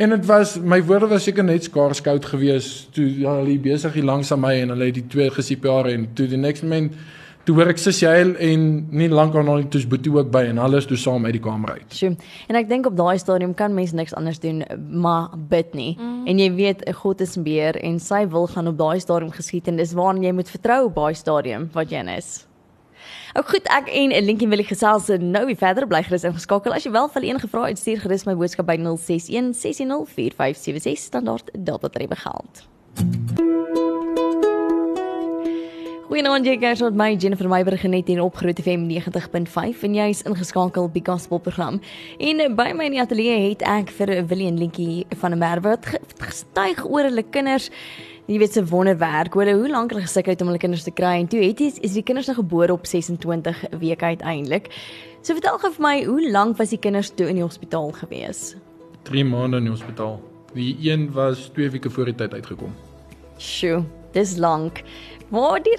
En 0.00 0.14
dit 0.14 0.26
was 0.26 0.54
my 0.58 0.80
woorde 0.88 1.10
was 1.10 1.26
seker 1.28 1.44
net 1.44 1.66
skaars 1.68 2.00
koud 2.02 2.24
geweest 2.32 2.90
toe 2.96 3.04
ja, 3.20 3.36
hulle 3.42 3.58
besig 3.62 3.98
hier 3.98 4.06
langs 4.08 4.30
aan 4.32 4.40
my 4.42 4.54
en 4.62 4.72
hulle 4.74 4.88
het 4.88 4.96
die 4.96 5.06
twee 5.12 5.30
gesiepaar 5.34 5.90
en 5.92 6.08
toe 6.16 6.28
die 6.30 6.40
next 6.40 6.64
moment 6.66 6.96
toe 7.50 7.58
hoor 7.58 7.70
ek 7.72 7.80
sussie 7.82 8.06
huil 8.06 8.34
en 8.38 8.66
nie 8.94 9.08
lank 9.10 9.34
daarna 9.34 9.56
nie 9.58 9.68
toe 9.72 9.80
is 9.82 9.86
Boetie 9.90 10.12
ook 10.14 10.28
by 10.32 10.44
en 10.52 10.60
hulle 10.62 10.78
is 10.78 10.86
toe 10.86 10.98
saam 11.00 11.24
uit 11.26 11.34
die 11.34 11.42
kamer 11.42 11.72
uit. 11.80 11.96
Sjoe. 11.96 12.12
En 12.50 12.58
ek 12.60 12.68
dink 12.70 12.86
op 12.86 12.94
daai 12.98 13.18
stadium 13.18 13.56
kan 13.58 13.74
mens 13.74 13.94
niks 13.96 14.14
anders 14.18 14.38
doen 14.42 14.62
maar 15.02 15.32
bid 15.50 15.74
nie. 15.74 15.96
Mm. 15.98 16.28
En 16.30 16.42
jy 16.42 16.50
weet 16.54 16.84
God 17.00 17.24
is 17.24 17.34
meer 17.40 17.78
en 17.82 17.98
sy 18.02 18.22
wil 18.30 18.46
gaan 18.52 18.70
op 18.70 18.78
daai 18.78 19.02
stadium 19.02 19.34
geskied 19.34 19.70
en 19.70 19.80
dis 19.80 19.96
waarna 19.98 20.28
jy 20.28 20.36
moet 20.38 20.52
vertrou 20.52 20.84
op 20.86 21.02
daai 21.02 21.18
stadium 21.18 21.66
wat 21.74 21.90
jy 21.90 22.04
is. 22.14 22.30
Ook 23.34 23.50
goed, 23.54 23.66
ek 23.70 23.90
en 23.94 24.14
Linkie 24.26 24.48
wil 24.50 24.62
gesels 24.66 25.10
nou 25.22 25.44
weer 25.48 25.58
verder 25.58 25.86
bly 25.90 26.02
gerus 26.06 26.26
ingeskakel. 26.26 26.74
As 26.74 26.86
jy 26.86 26.94
wel 26.94 27.10
vir 27.14 27.30
enige 27.30 27.50
vrae 27.50 27.70
het, 27.72 27.82
stuur 27.82 28.02
gerus 28.06 28.26
my 28.26 28.34
boodskap 28.38 28.70
by 28.70 28.78
061 28.78 29.54
610 29.54 30.06
4576 30.14 31.06
standaard 31.10 31.54
data 31.54 31.90
tariewe 31.90 32.18
geld. 32.26 33.49
Goeienaand, 36.10 36.42
jy 36.48 36.56
kyk 36.58 36.78
tot 36.80 36.96
my 36.98 37.12
Jennifer 37.22 37.46
Meiberg 37.46 37.84
net 37.86 38.08
hier 38.10 38.18
op 38.24 38.34
Groot 38.40 38.58
FM 38.58 38.88
90.5 38.90 39.82
en 39.86 39.92
jy's 39.94 40.24
ingeskakel 40.26 40.88
by 40.90 41.02
Gospel 41.06 41.38
program. 41.38 41.76
En 42.18 42.40
by 42.58 42.72
my 42.74 42.88
in 42.88 42.96
die 42.96 43.02
ateljee 43.02 43.36
het 43.52 43.62
ek 43.62 43.92
vir 43.94 44.10
Willie 44.26 44.48
en 44.50 44.58
Linkie 44.58 45.04
van 45.20 45.36
der 45.36 45.38
Merwe 45.38 45.76
wat 45.76 45.86
ge- 45.92 46.00
gestuig 46.18 46.82
oor 46.88 47.06
hulle 47.06 47.22
kinders. 47.30 47.68
Jy 48.26 48.40
weet 48.42 48.56
se 48.58 48.64
wonderwerk, 48.72 49.38
hulle 49.38 49.54
hoe 49.60 49.70
lank 49.70 49.94
hulle 49.94 50.02
gesukkel 50.08 50.34
het 50.34 50.42
om 50.42 50.50
hulle 50.50 50.58
kinders 50.62 50.82
te 50.86 50.90
kry 50.94 51.12
en 51.22 51.30
toe 51.30 51.44
het 51.44 51.62
is, 51.62 51.78
is 51.86 51.94
die 51.94 52.02
kinders 52.06 52.26
nou 52.30 52.36
gebore 52.40 52.74
op 52.74 52.90
26 52.90 53.62
weke 53.78 54.10
uiteindelik. 54.10 54.66
So 55.22 55.38
vertel 55.38 55.62
gou 55.62 55.70
vir 55.78 55.86
my, 55.86 55.94
hoe 56.10 56.26
lank 56.34 56.58
was 56.58 56.74
die 56.74 56.78
kinders 56.82 57.12
toe 57.14 57.28
in 57.30 57.38
die 57.38 57.46
hospitaal 57.46 57.94
gewees? 58.02 58.56
3 59.06 59.24
maande 59.30 59.62
in 59.62 59.70
die 59.70 59.74
hospitaal. 59.76 60.18
Die 60.58 60.74
een 60.90 61.06
was 61.14 61.46
2 61.54 61.70
weke 61.78 61.90
voor 61.90 62.10
die 62.10 62.18
tyd 62.18 62.34
uitgekom. 62.34 62.74
Sjoe, 63.38 63.84
dis 64.14 64.34
lank. 64.42 64.82
Waar 65.30 65.62
die 65.62 65.76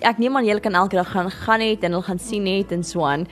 ek 0.00 0.18
neem 0.18 0.36
aan 0.36 0.46
julle 0.48 0.62
kan 0.64 0.74
elke 0.74 0.96
dag 0.96 1.10
gaan 1.12 1.30
gaan 1.30 1.60
het 1.60 1.84
en 1.84 1.92
hulle 1.92 2.06
gaan 2.06 2.18
sien 2.18 2.46
het 2.48 2.72
en 2.72 2.84
so 2.84 3.04
aan. 3.04 3.26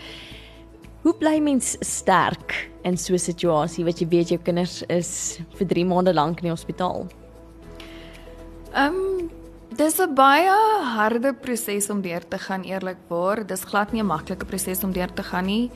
Hoe 1.03 1.15
bly 1.19 1.39
mens 1.41 1.77
sterk 1.81 2.71
in 2.85 2.97
so 2.97 3.15
'n 3.15 3.19
situasie 3.19 3.85
wat 3.85 3.99
jy 3.99 4.09
weet 4.09 4.29
jou 4.29 4.39
kinders 4.39 4.83
is 4.89 5.41
vir 5.57 5.67
3 5.67 5.85
maande 5.85 6.15
lank 6.15 6.39
in 6.41 6.51
die 6.51 6.57
hospitaal? 6.57 7.07
Ehm 8.75 8.95
um, 8.95 9.31
dis 9.77 9.99
'n 9.99 10.15
baie 10.15 10.53
harde 10.95 11.33
proses 11.33 11.91
om 11.91 12.03
deur 12.03 12.29
te 12.29 12.39
gaan 12.39 12.63
eerlikwaar. 12.63 13.47
Dis 13.47 13.65
glad 13.65 13.93
nie 13.93 14.03
'n 14.03 14.07
maklike 14.07 14.45
proses 14.45 14.85
om 14.85 14.93
deur 14.93 15.13
te 15.15 15.23
gaan 15.23 15.47
nie. 15.47 15.71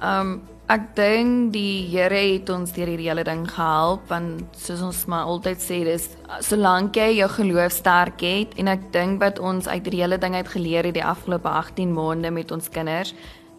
Ehm 0.00 0.20
um, 0.20 0.42
ek 0.72 0.84
dink 0.96 1.52
die 1.52 1.84
Here 1.92 2.16
het 2.16 2.48
ons 2.48 2.72
deur 2.72 2.88
hierdie 2.88 3.10
hele 3.10 3.24
ding 3.26 3.44
gehelp 3.50 4.08
want 4.08 4.56
soos 4.56 4.80
ons 4.86 5.02
maar 5.12 5.28
altyd 5.28 5.60
sê 5.60 5.82
dis 5.84 6.06
solank 6.46 6.96
jy 6.96 7.10
jou 7.18 7.28
geloof 7.36 7.74
sterk 7.74 8.24
het 8.24 8.54
en 8.60 8.72
ek 8.72 8.88
dink 8.94 9.20
wat 9.20 9.38
ons 9.38 9.68
uit 9.68 9.82
hierdie 9.82 10.00
hele 10.00 10.18
ding 10.18 10.36
uit 10.38 10.48
geleer 10.48 10.88
het 10.88 10.96
die 10.96 11.04
afgelope 11.04 11.50
18 11.50 11.92
maande 11.92 12.32
met 12.32 12.54
ons 12.54 12.72
kinders 12.72 13.12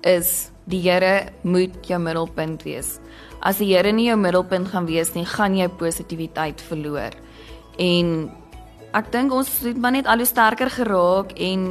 is 0.06 0.50
die 0.70 0.82
Here 0.82 1.30
moet 1.42 1.78
jou 1.86 2.00
middelpunt 2.02 2.64
wees. 2.66 2.98
As 3.42 3.60
die 3.62 3.72
Here 3.74 3.92
nie 3.94 4.08
jou 4.10 4.18
middelpunt 4.18 4.70
gaan 4.72 4.88
wees 4.90 5.14
nie, 5.14 5.26
gaan 5.26 5.58
jy 5.58 5.68
positiwiteit 5.70 6.62
verloor. 6.62 7.14
En 7.82 8.30
ek 8.96 9.12
dink 9.14 9.34
ons 9.34 9.50
het 9.66 9.78
maar 9.82 9.94
net 9.94 10.10
al 10.10 10.24
hoe 10.24 10.30
sterker 10.30 10.72
geraak 10.74 11.36
en 11.38 11.66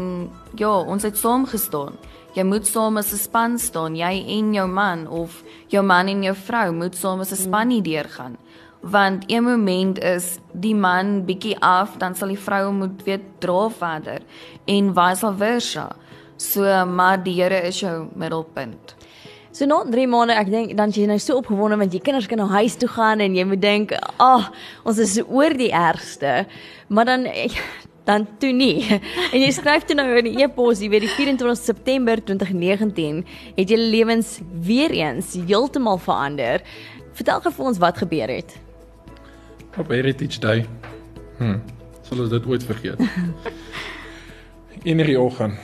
ja, 0.58 0.70
ons 0.70 1.06
het 1.06 1.18
saam 1.18 1.46
gestaan. 1.50 1.98
Jy 2.34 2.42
moet 2.42 2.66
saam 2.66 2.96
as 2.98 3.12
'n 3.12 3.16
span 3.16 3.58
staan, 3.58 3.94
jy 3.94 4.24
en 4.38 4.54
jou 4.54 4.66
man 4.66 5.06
of 5.06 5.44
jou 5.68 5.82
man 5.82 6.08
en 6.08 6.22
jou 6.22 6.34
vrou 6.34 6.72
moet 6.72 6.94
saam 6.94 7.20
as 7.20 7.30
'n 7.32 7.36
span 7.36 7.70
hier 7.70 7.82
deurgaan. 7.82 8.36
Want 8.82 9.24
een 9.26 9.44
moment 9.44 9.98
is 9.98 10.38
die 10.52 10.74
man 10.74 11.24
bietjie 11.24 11.56
af, 11.60 11.96
dan 11.98 12.14
sal 12.14 12.28
die 12.28 12.38
vrou 12.38 12.72
moet 12.72 13.04
weer 13.04 13.20
dra 13.38 13.68
verder 13.68 14.20
en 14.66 14.94
vice 14.94 15.34
versa. 15.36 15.96
So 16.36 16.86
maar 16.86 17.22
die 17.22 17.42
Here 17.42 17.62
is 17.66 17.80
jou 17.80 18.08
middelpunt. 18.14 18.94
So 19.52 19.64
na 19.66 19.84
3 19.84 20.06
maande, 20.06 20.34
ek 20.34 20.50
dink 20.50 20.76
dan 20.76 20.90
jy 20.90 21.06
nou 21.06 21.18
so 21.18 21.36
opgewonde 21.38 21.76
want 21.78 21.92
jy 21.92 22.00
kinders 22.00 22.26
kan 22.26 22.38
nou 22.38 22.48
huis 22.48 22.74
toe 22.74 22.88
gaan 22.88 23.20
en 23.20 23.36
jy 23.36 23.44
moet 23.44 23.60
dink, 23.62 23.92
"Ag, 23.92 24.08
oh, 24.18 24.44
ons 24.84 24.98
is 24.98 25.22
oor 25.28 25.50
die 25.50 25.70
ergste." 25.70 26.46
Maar 26.88 27.04
dan 27.04 27.26
dan 28.04 28.26
toe 28.38 28.52
nie. 28.52 28.84
En 29.34 29.40
jy 29.40 29.50
skryf 29.54 29.86
toe 29.88 29.96
nou 29.98 30.06
in 30.18 30.28
die 30.28 30.44
e-pos, 30.44 30.82
jy 30.82 30.90
weet 30.92 31.06
die 31.06 31.12
24 31.14 31.58
September 31.58 32.20
2019, 32.20 33.22
het 33.56 33.70
julle 33.72 33.88
lewens 33.90 34.38
weer 34.64 34.92
eens 34.94 35.34
heeltemal 35.34 35.98
verander. 36.02 36.64
Vertel 37.14 37.40
gou 37.44 37.54
vir 37.58 37.70
ons 37.72 37.80
wat 37.82 38.02
gebeur 38.02 38.32
het. 38.32 38.56
Op 39.78 39.90
Heritage 39.90 40.40
Day. 40.40 40.66
Hm. 41.38 41.58
Sal 42.04 42.20
ons 42.26 42.30
dit 42.30 42.46
ooit 42.46 42.66
vergeet? 42.66 43.00
In 44.90 45.00
die 45.00 45.18
oggend 45.18 45.58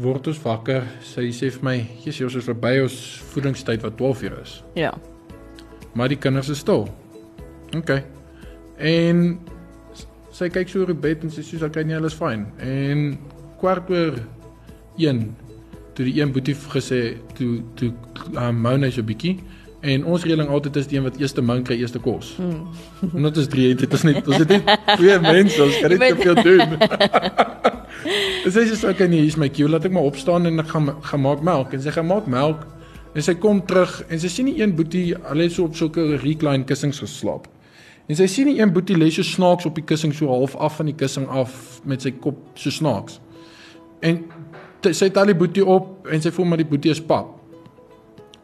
word 0.00 0.28
ons 0.30 0.40
wakker. 0.42 0.86
Sy 1.06 1.28
sê 1.34 1.50
vir 1.54 1.64
my, 1.66 1.76
"Jesus, 2.04 2.26
ons 2.26 2.36
is 2.40 2.48
verby 2.48 2.80
ons 2.82 2.96
voedingstyd 3.32 3.82
wat 3.82 3.96
12 3.96 4.22
uur 4.22 4.38
is." 4.42 4.62
Ja. 4.74 4.94
Maar 5.94 6.08
die 6.08 6.18
kinders 6.18 6.48
is 6.48 6.58
stil. 6.58 6.88
OK. 7.76 8.02
En 8.78 9.38
sy 10.34 10.50
kyk 10.50 10.70
so 10.70 10.82
oor 10.82 10.90
die 10.90 10.98
bed 11.06 11.24
en 11.24 11.30
sy 11.30 11.42
sê, 11.46 11.62
"Okay, 11.62 11.84
nee, 11.84 11.96
alles 11.96 12.14
fyn." 12.14 12.46
En 12.58 13.18
kwart 13.60 13.90
oor 13.90 14.18
1 14.98 15.36
toe 15.94 16.04
die 16.04 16.20
een 16.20 16.32
boetie 16.32 16.54
gesê 16.54 17.16
toe 17.38 17.62
toe 17.78 17.92
um, 18.36 18.60
Mona 18.60 18.90
so 18.90 19.00
'n 19.00 19.06
bietjie 19.06 19.38
en 19.80 20.04
ons 20.04 20.24
reëling 20.24 20.48
altyd 20.48 20.76
is 20.76 20.86
die 20.86 20.96
een 20.96 21.04
wat 21.04 21.16
eerste 21.20 21.42
moun 21.42 21.62
kry 21.62 21.76
eerste 21.76 21.98
kos. 21.98 22.36
Mm. 22.38 22.66
En 23.14 23.22
dit 23.22 23.36
is 23.36 23.48
drie, 23.52 23.74
dit 23.74 23.92
is 23.92 24.02
net 24.02 24.28
ons 24.28 24.36
het 24.36 24.48
net 24.48 24.70
twee 25.00 25.18
mense, 25.20 25.62
ons 25.62 25.80
kan 25.80 25.90
net 25.90 26.00
te 26.08 26.22
veel 26.22 26.34
doen. 26.42 26.68
Sy 28.44 28.50
sê 28.50 28.76
so 28.76 28.88
okay 28.88 29.08
nee, 29.08 29.20
hier's 29.20 29.36
my 29.40 29.48
cue, 29.48 29.68
laat 29.68 29.84
ek 29.84 29.92
maar 29.92 30.08
opstaan 30.08 30.46
en 30.46 30.58
ek 30.64 30.72
gaan 30.72 30.90
gaan 31.00 31.20
maak 31.20 31.42
melk 31.42 31.72
en 31.72 31.82
sy 31.84 31.92
gaan 31.94 32.06
maak 32.06 32.26
melk 32.26 32.66
en 33.14 33.22
sy 33.22 33.36
kom 33.40 33.62
terug 33.64 34.02
en 34.08 34.20
sy 34.20 34.28
sien 34.28 34.48
nie 34.50 34.58
een 34.60 34.74
boetie 34.76 35.14
al 35.16 35.44
het 35.44 35.52
so 35.54 35.68
op 35.68 35.76
sulke 35.78 36.16
recline 36.24 36.64
kussings 36.68 37.00
geslaap. 37.04 37.46
En 38.06 38.16
sy 38.16 38.26
sien 38.28 38.50
nie 38.50 38.58
een 38.58 38.72
boetie 38.72 38.96
lê 39.00 39.08
so 39.12 39.24
snaaks 39.24 39.64
op 39.64 39.78
die 39.78 39.84
kussing 39.86 40.12
so 40.14 40.28
half 40.28 40.56
af 40.56 40.76
van 40.80 40.90
die 40.90 40.96
kussing 40.98 41.28
af 41.28 41.80
met 41.88 42.04
sy 42.04 42.12
kop 42.20 42.36
so 42.54 42.70
snaaks. 42.70 43.20
En 44.04 44.20
sy 44.84 45.08
tel 45.08 45.32
die 45.32 45.38
boetie 45.38 45.64
op 45.64 46.08
en 46.12 46.20
sy 46.20 46.32
voel 46.34 46.50
maar 46.50 46.60
die 46.60 46.68
boetie 46.68 46.92
is 46.92 47.00
pap. 47.00 47.32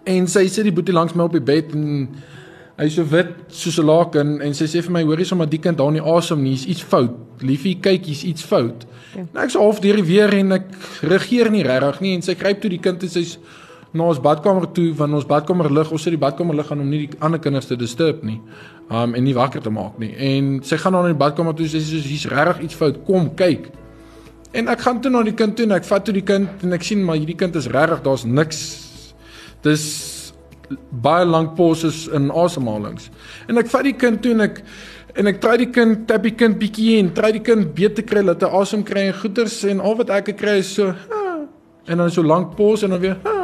En 0.08 0.28
sy 0.32 0.46
sit 0.48 0.64
die 0.64 0.72
boetie 0.72 0.96
langs 0.96 1.12
my 1.14 1.28
op 1.28 1.36
die 1.36 1.44
bed 1.44 1.74
en 1.76 2.08
hy 2.80 2.88
so 2.88 3.04
wit 3.04 3.34
soos 3.52 3.76
'n 3.78 3.84
laken 3.84 4.28
en 4.40 4.54
sy 4.54 4.64
sê 4.64 4.80
vir 4.80 4.92
my 4.92 5.02
hoorie 5.04 5.26
sommer 5.28 5.46
die 5.46 5.60
kind 5.60 5.76
daar 5.76 5.92
nie 5.92 6.00
asem 6.00 6.42
nie, 6.42 6.54
is 6.54 6.64
iets 6.64 6.82
fout. 6.82 7.12
Liefie, 7.40 7.76
kyk, 7.80 8.06
hier's 8.06 8.24
iets 8.24 8.42
fout. 8.42 8.86
Ja. 9.14 9.26
Nou 9.34 9.44
ek's 9.44 9.54
half 9.54 9.80
deur 9.80 9.96
die 9.96 10.04
weer 10.04 10.32
en 10.32 10.52
ek 10.52 10.64
regeer 11.02 11.50
nie 11.50 11.62
regtig 11.62 12.00
nie 12.00 12.14
en 12.14 12.22
sy 12.22 12.34
gryp 12.34 12.60
toe 12.60 12.70
die 12.70 12.80
kind 12.80 13.02
en 13.02 13.08
sy's 13.08 13.38
na 13.92 14.04
ons 14.04 14.20
badkamer 14.20 14.72
toe 14.72 14.94
van 14.94 15.14
ons 15.14 15.26
badkamer 15.26 15.70
lig. 15.70 15.90
Ons 15.92 16.02
sit 16.02 16.12
die 16.12 16.20
badkamer 16.20 16.54
lig 16.54 16.70
aan 16.70 16.80
om 16.80 16.88
nie 16.88 17.06
die 17.06 17.18
ander 17.20 17.40
kinders 17.40 17.66
te 17.66 17.76
disturb 17.76 18.22
nie. 18.22 18.40
Um 18.90 19.14
en 19.14 19.22
nie 19.22 19.34
wakker 19.36 19.62
te 19.62 19.70
maak 19.70 19.98
nie. 20.02 20.10
En 20.18 20.56
sy 20.66 20.76
gaan 20.82 20.96
dan 20.96 21.10
in 21.10 21.14
die 21.14 21.20
badkamer 21.20 21.54
toe 21.54 21.68
sê 21.70 21.78
sy 21.78 22.00
sê 22.00 22.10
hier's 22.10 22.26
regtig 22.30 22.64
iets 22.66 22.78
fout. 22.78 22.98
Kom 23.06 23.30
kyk. 23.38 23.70
En 24.58 24.70
ek 24.72 24.82
gaan 24.82 24.98
toe 25.02 25.12
na 25.14 25.22
die 25.22 25.36
kind 25.38 25.54
toe 25.56 25.68
en 25.68 25.76
ek 25.76 25.86
vat 25.86 26.04
toe 26.04 26.14
die 26.16 26.26
kind 26.26 26.64
en 26.66 26.74
ek 26.74 26.86
sien 26.86 27.04
maar 27.06 27.20
hierdie 27.20 27.38
kind 27.38 27.54
is 27.56 27.70
regtig, 27.70 28.02
daar's 28.02 28.26
niks. 28.26 28.64
Dis 29.62 29.84
baie 30.90 31.26
lank 31.26 31.54
pauses 31.58 32.08
in 32.14 32.30
asemhalings. 32.34 33.10
En 33.46 33.62
ek 33.62 33.70
vat 33.70 33.86
die 33.86 33.94
kind 33.98 34.22
toe 34.24 34.34
en 34.34 34.48
ek 34.48 34.62
en 35.18 35.30
ek 35.30 35.40
try 35.42 35.56
die 35.58 35.70
kind 35.74 36.06
tap 36.10 36.26
die 36.26 36.34
kind 36.38 36.58
bietjie 36.60 36.98
en 37.00 37.10
try 37.14 37.32
die 37.34 37.44
kind 37.46 37.72
beter 37.74 38.06
kry 38.06 38.22
dat 38.26 38.44
hy 38.46 38.50
asem 38.60 38.84
kry 38.86 39.08
en 39.08 39.16
goeters 39.22 39.60
en 39.70 39.82
al 39.82 39.98
wat 39.98 40.12
ek 40.20 40.32
kry 40.38 40.60
is 40.62 40.70
so 40.78 40.90
ah, 40.90 41.42
en 41.90 42.02
dan 42.02 42.14
so 42.14 42.22
lank 42.22 42.54
pause 42.58 42.86
en 42.86 42.94
dan 42.94 43.02
weer 43.02 43.18
ah. 43.24 43.39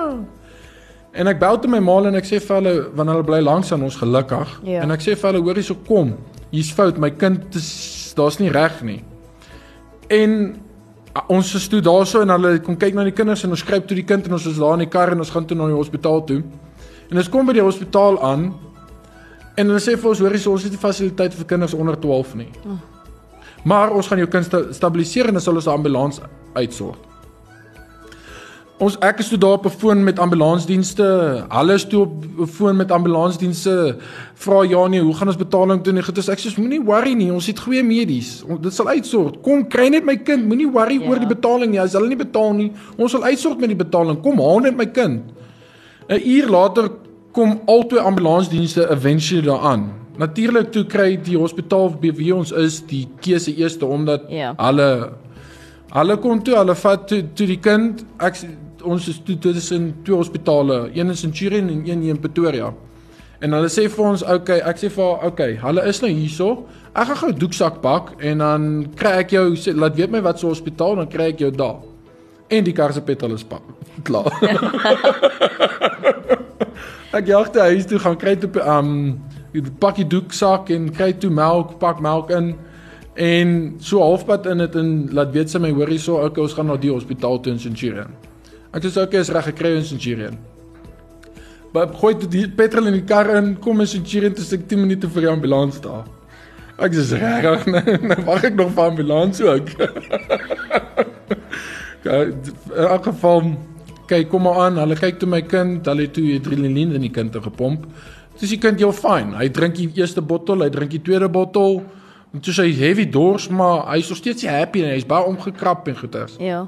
En 1.17 1.33
ek 1.33 1.41
bel 1.41 1.61
te 1.61 1.69
my 1.69 1.81
ma 1.81 1.99
en 2.09 2.21
ek 2.21 2.29
sê 2.29 2.41
vir 2.41 2.57
hulle 2.61 2.75
wanneer 2.97 3.19
hulle 3.19 3.31
bly 3.31 3.41
langs 3.41 3.73
aan 3.73 3.83
ons 3.83 3.97
gelukkig 3.97 4.61
ja. 4.65 4.83
en 4.83 4.91
ek 4.91 5.05
sê 5.05 5.17
vir 5.17 5.33
hulle 5.33 5.45
hoor 5.45 5.61
hierso 5.61 5.79
kom 5.89 6.15
hier's 6.51 6.73
fout 6.73 6.99
my 6.99 7.11
kind 7.11 7.57
is 7.57 7.71
daar's 8.17 8.39
nie 8.41 8.53
reg 8.53 8.83
nie 8.83 9.03
en 10.11 10.57
ons 11.33 11.55
is 11.57 11.69
toe 11.73 11.81
daarso 11.81 12.21
en 12.23 12.31
hulle 12.35 12.59
kom 12.61 12.77
kyk 12.77 12.95
na 12.95 13.05
die 13.05 13.17
kinders 13.17 13.45
en 13.45 13.57
ons 13.57 13.65
skryp 13.65 13.89
toe 13.89 13.97
die 13.97 14.07
kind 14.07 14.29
en 14.29 14.37
ons 14.37 14.47
is 14.47 14.61
daar 14.61 14.77
in 14.77 14.85
die 14.85 14.93
kar 14.93 15.13
en 15.13 15.25
ons 15.25 15.33
gaan 15.33 15.49
toe 15.49 15.57
na 15.57 15.69
die 15.73 15.79
hospitaal 15.79 16.25
toe 16.29 16.43
En 17.11 17.21
ons 17.21 17.31
kom 17.31 17.47
by 17.47 17.55
die 17.57 17.65
hospitaal 17.65 18.19
aan 18.25 18.49
en 19.57 19.71
hulle 19.71 19.81
sê 19.83 19.95
vir 19.97 20.11
ons 20.11 20.21
hoor 20.21 20.35
jy 20.35 20.43
ons 20.51 20.65
het 20.67 20.75
nie 20.75 20.81
fasiliteite 20.81 21.39
vir 21.39 21.49
kinders 21.55 21.75
onder 21.77 21.97
12 22.03 22.35
nie. 22.41 22.49
Oh. 22.67 22.79
Maar 23.67 23.95
ons 23.97 24.09
gaan 24.11 24.21
jou 24.21 24.29
kind 24.31 24.57
stabiliseer 24.77 25.31
en 25.31 25.39
dan 25.39 25.45
sal 25.45 25.59
ons 25.59 25.67
'n 25.67 25.77
ambulans 25.79 26.21
uitsort. 26.55 27.06
Ons 28.77 28.99
ek 29.01 29.23
is 29.23 29.31
toe 29.33 29.39
daar 29.41 29.57
op 29.57 29.65
'n 29.65 29.73
foon 29.73 30.05
met 30.05 30.19
ambulansdienste. 30.19 31.05
Hulle 31.49 31.73
is 31.73 31.85
toe 31.85 32.01
op 32.01 32.13
'n 32.41 32.47
foon 32.47 32.77
met 32.77 32.91
ambulansdienste. 32.93 33.97
Vra 34.35 34.65
Janie, 34.65 35.01
hoe 35.01 35.15
gaan 35.15 35.27
ons 35.27 35.37
betaling 35.37 35.83
doen? 35.83 35.97
Ek 35.97 36.05
sê 36.05 36.31
ek 36.31 36.39
sê 36.39 36.57
moenie 36.59 36.85
worry 36.85 37.15
nie, 37.15 37.33
ons 37.33 37.47
het 37.47 37.59
goeie 37.59 37.83
medies. 37.83 38.45
Dit 38.61 38.75
sal 38.75 38.89
uitsort. 38.89 39.41
Kom 39.43 39.69
kry 39.69 39.89
net 39.89 40.05
my 40.05 40.17
kind. 40.17 40.47
Moenie 40.47 40.71
worry 40.71 41.01
ja. 41.01 41.09
oor 41.09 41.19
die 41.19 41.27
betaling 41.27 41.71
nie. 41.71 41.81
As 41.81 41.93
hulle 41.93 42.09
nie 42.09 42.17
betaal 42.17 42.53
nie, 42.53 42.73
ons 42.99 43.11
sal 43.11 43.23
uitsort 43.23 43.59
met 43.59 43.69
die 43.69 43.85
betaling. 43.85 44.21
Kom 44.21 44.39
haal 44.39 44.59
net 44.59 44.77
my 44.77 44.87
kind. 44.87 45.23
'n 46.09 46.21
uur 46.25 46.49
later 46.49 46.91
kom 47.33 47.61
albei 47.67 47.99
ambulansdienste 47.99 48.91
eventually 48.91 49.43
daaraan. 49.43 49.93
Natuurlik 50.17 50.73
toe 50.73 50.85
kry 50.85 51.19
die 51.23 51.39
hospitaal 51.39 51.97
wie 52.01 52.35
ons 52.35 52.53
is 52.53 52.81
die 52.87 53.09
keuse 53.21 53.55
eerste 53.57 53.87
omdat 53.87 54.23
ja. 54.29 54.55
hulle 54.57 55.13
hulle 55.93 56.17
kom 56.17 56.43
toe, 56.43 56.57
hulle 56.57 56.75
vat 56.75 57.09
toe, 57.09 57.23
toe 57.35 57.47
die 57.47 57.61
kind. 57.61 58.05
Ek 58.19 58.37
ons 58.87 59.09
is 59.11 59.21
toe 59.25 59.37
tussen 59.39 59.91
twee 60.07 60.17
hospitale, 60.17 60.91
een 60.95 61.13
in 61.13 61.17
Centurion 61.17 61.69
en 61.69 61.83
een 61.87 62.03
in 62.03 62.21
Pretoria. 62.21 62.73
En 63.41 63.53
hulle 63.53 63.69
sê 63.69 63.85
vir 63.93 64.05
ons, 64.05 64.23
"Oké, 64.23 64.35
okay, 64.35 64.59
ek 64.59 64.77
sê 64.77 64.91
vir 64.91 65.05
haar, 65.05 65.17
"Oké, 65.17 65.27
okay, 65.27 65.57
hulle 65.57 65.87
is 65.87 66.01
nou 66.01 66.11
hierso. 66.11 66.67
Ek 66.95 67.07
gaan 67.07 67.17
gou 67.17 67.29
'n 67.29 67.39
doeksak 67.39 67.81
pak 67.81 68.13
en 68.19 68.39
dan 68.39 68.87
kry 68.95 69.11
ek 69.11 69.31
jou 69.31 69.57
sê, 69.57 69.75
laat 69.75 69.97
weet 69.97 70.11
my 70.11 70.23
wat 70.23 70.39
se 70.39 70.47
hospitaal 70.47 70.97
dan 70.97 71.09
kry 71.09 71.25
ek 71.25 71.39
jou 71.39 71.51
daar." 71.51 71.77
En 72.49 72.65
die 72.65 72.73
kar 72.73 72.93
se 72.93 73.01
petrol 73.01 73.35
is 73.35 73.45
pak. 73.45 73.63
Klaar. 74.03 74.27
ek 77.13 77.27
jag 77.27 77.53
te 77.53 77.61
huis 77.61 77.87
toe 77.87 77.99
gaan 77.99 78.17
kry 78.17 78.37
toe 78.37 78.51
um 78.61 79.21
pakkie 79.79 80.07
doeksak 80.07 80.71
en 80.71 80.91
kry 80.93 81.13
toe 81.13 81.31
melk, 81.31 81.79
pak 81.79 82.01
melk 82.01 82.31
in 82.31 82.55
en 83.17 83.77
so 83.81 84.03
halfpad 84.05 84.47
in 84.47 84.59
dit 84.59 84.75
en 84.77 85.09
laat 85.17 85.33
weet 85.33 85.51
sy 85.51 85.59
my 85.59 85.71
hoor 85.73 85.89
hierso 85.89 86.19
okay 86.21 86.43
ons 86.43 86.53
gaan 86.57 86.69
na 86.69 86.77
die 86.77 86.93
hospitaal 86.93 87.41
toe 87.41 87.53
in 87.53 87.59
Centurion. 87.59 88.13
Sê 88.77 89.01
okay 89.03 89.21
is 89.21 89.33
reg 89.33 89.45
gekry 89.45 89.77
in 89.77 89.85
Centurion. 89.85 90.37
Maar 91.73 91.89
gooi 91.97 92.15
toe 92.17 92.29
die 92.29 92.49
petrol 92.49 92.87
in 92.91 92.99
die 92.99 93.05
kar 93.05 93.31
in, 93.37 93.55
kom 93.61 93.81
in 93.81 93.89
Centurion 93.89 94.35
te 94.37 94.45
sê 94.45 94.59
10 94.61 94.81
minute 94.81 95.09
vir 95.09 95.27
die 95.27 95.31
ambulans 95.33 95.81
daar. 95.85 96.05
Ek 96.77 96.93
sê 96.93 97.21
reg, 97.21 97.65
nou, 97.73 97.97
nou 98.11 98.19
wag 98.29 98.45
ek 98.51 98.59
nog 98.59 98.75
vir 98.77 98.91
ambulans 98.91 99.41
ook. 99.41 99.73
in 102.07 102.87
elk 102.87 103.09
geval 103.11 103.51
kyk 104.07 104.29
kom 104.31 104.45
maar 104.47 104.61
aan, 104.67 104.79
hulle 104.79 104.97
kyk 104.99 105.19
toe 105.21 105.29
my 105.31 105.43
kind, 105.43 105.87
hulle 105.91 106.07
toe 106.15 106.27
adrenalien 106.37 106.95
in 106.95 107.07
die 107.09 107.13
kind 107.13 107.35
gepomp. 107.43 107.89
Dis 108.37 108.53
die 108.53 108.61
kind 108.61 108.81
heel 108.81 108.93
fyn. 108.95 109.33
Hy 109.39 109.49
drink 109.53 109.79
die 109.79 109.89
eerste 109.97 110.23
bottel, 110.23 110.63
hy 110.63 110.71
drink 110.73 110.93
die 110.93 111.03
tweede 111.03 111.29
bottel. 111.33 111.81
En 112.35 112.43
toe 112.45 112.53
sy 112.53 112.69
heavy 112.77 113.07
dors, 113.09 113.49
maar 113.49 113.87
hy 113.89 114.03
is 114.03 114.11
nog 114.13 114.21
steeds 114.21 114.45
happy 114.49 114.85
en 114.85 114.93
hy's 114.93 115.09
baie 115.09 115.25
omgekrap 115.25 115.89
en 115.89 115.97
goeters. 115.97 116.37
Ja. 116.43 116.67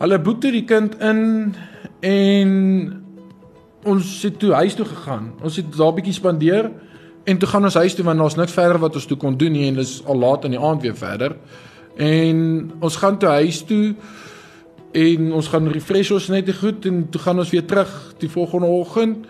Hulle 0.00 0.16
boek 0.24 0.38
toe 0.40 0.50
die 0.54 0.64
kind 0.64 0.94
in 1.04 1.18
en 2.08 2.52
ons 3.84 4.12
het 4.24 4.38
toe 4.40 4.54
huis 4.56 4.76
toe 4.78 4.86
gegaan. 4.88 5.26
Ons 5.44 5.58
het 5.60 5.74
daar 5.76 5.92
bietjie 5.92 6.14
spandeer 6.16 6.70
en 7.28 7.40
toe 7.40 7.48
gaan 7.48 7.68
ons 7.68 7.76
huis 7.76 7.94
toe 7.94 8.06
want 8.06 8.22
daar's 8.22 8.38
niks 8.38 8.56
verder 8.56 8.80
wat 8.80 8.96
ons 8.96 9.08
toe 9.10 9.18
kon 9.20 9.36
doen 9.36 9.52
nie 9.52 9.66
en 9.68 9.76
dis 9.76 9.98
al 10.08 10.16
laat 10.22 10.46
in 10.48 10.56
die 10.56 10.62
aand 10.70 10.80
weer 10.86 10.96
verder. 10.96 11.36
En 12.00 12.40
ons 12.80 12.96
gaan 12.96 13.20
toe 13.20 13.28
huis 13.42 13.60
toe 13.68 13.92
en 14.96 15.28
ons 15.36 15.52
gaan 15.52 15.68
refresh 15.68 16.14
ons 16.16 16.30
net 16.32 16.48
goed 16.62 16.88
en 16.88 17.04
toe 17.12 17.20
gaan 17.20 17.44
ons 17.44 17.52
weer 17.52 17.68
terug 17.68 17.92
die 18.24 18.32
volgende 18.32 18.72
oggend. 18.80 19.28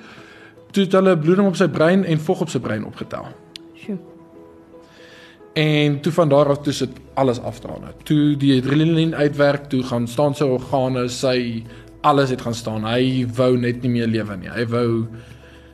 Toe 0.70 0.86
het 0.86 0.94
hulle 0.94 1.18
bloeding 1.18 1.50
op 1.50 1.58
sy 1.58 1.66
brein 1.66 2.06
en 2.06 2.22
vog 2.30 2.46
op 2.46 2.54
sy 2.54 2.62
brein 2.62 2.86
opgetel. 2.86 3.26
Sjoe. 3.74 3.98
En 5.52 6.00
toe 6.00 6.12
van 6.12 6.28
daar 6.28 6.48
af 6.48 6.60
toe 6.62 6.72
sit 6.72 6.90
alles 7.14 7.40
afstaan. 7.40 7.82
Toe 8.02 8.36
die 8.36 8.60
adrenalien 8.60 9.14
uitwerk, 9.14 9.64
toe 9.68 9.82
gaan 9.82 10.06
staan 10.08 10.34
sy 10.34 10.46
organe, 10.46 11.08
sy 11.08 11.64
alles 12.06 12.30
het 12.30 12.40
gaan 12.40 12.54
staan. 12.54 12.86
Hy 12.86 13.26
wou 13.36 13.56
net 13.58 13.82
nie 13.82 13.90
meer 13.90 14.06
lewe 14.06 14.36
nie. 14.36 14.50
Hy 14.50 14.66
wou 14.70 14.90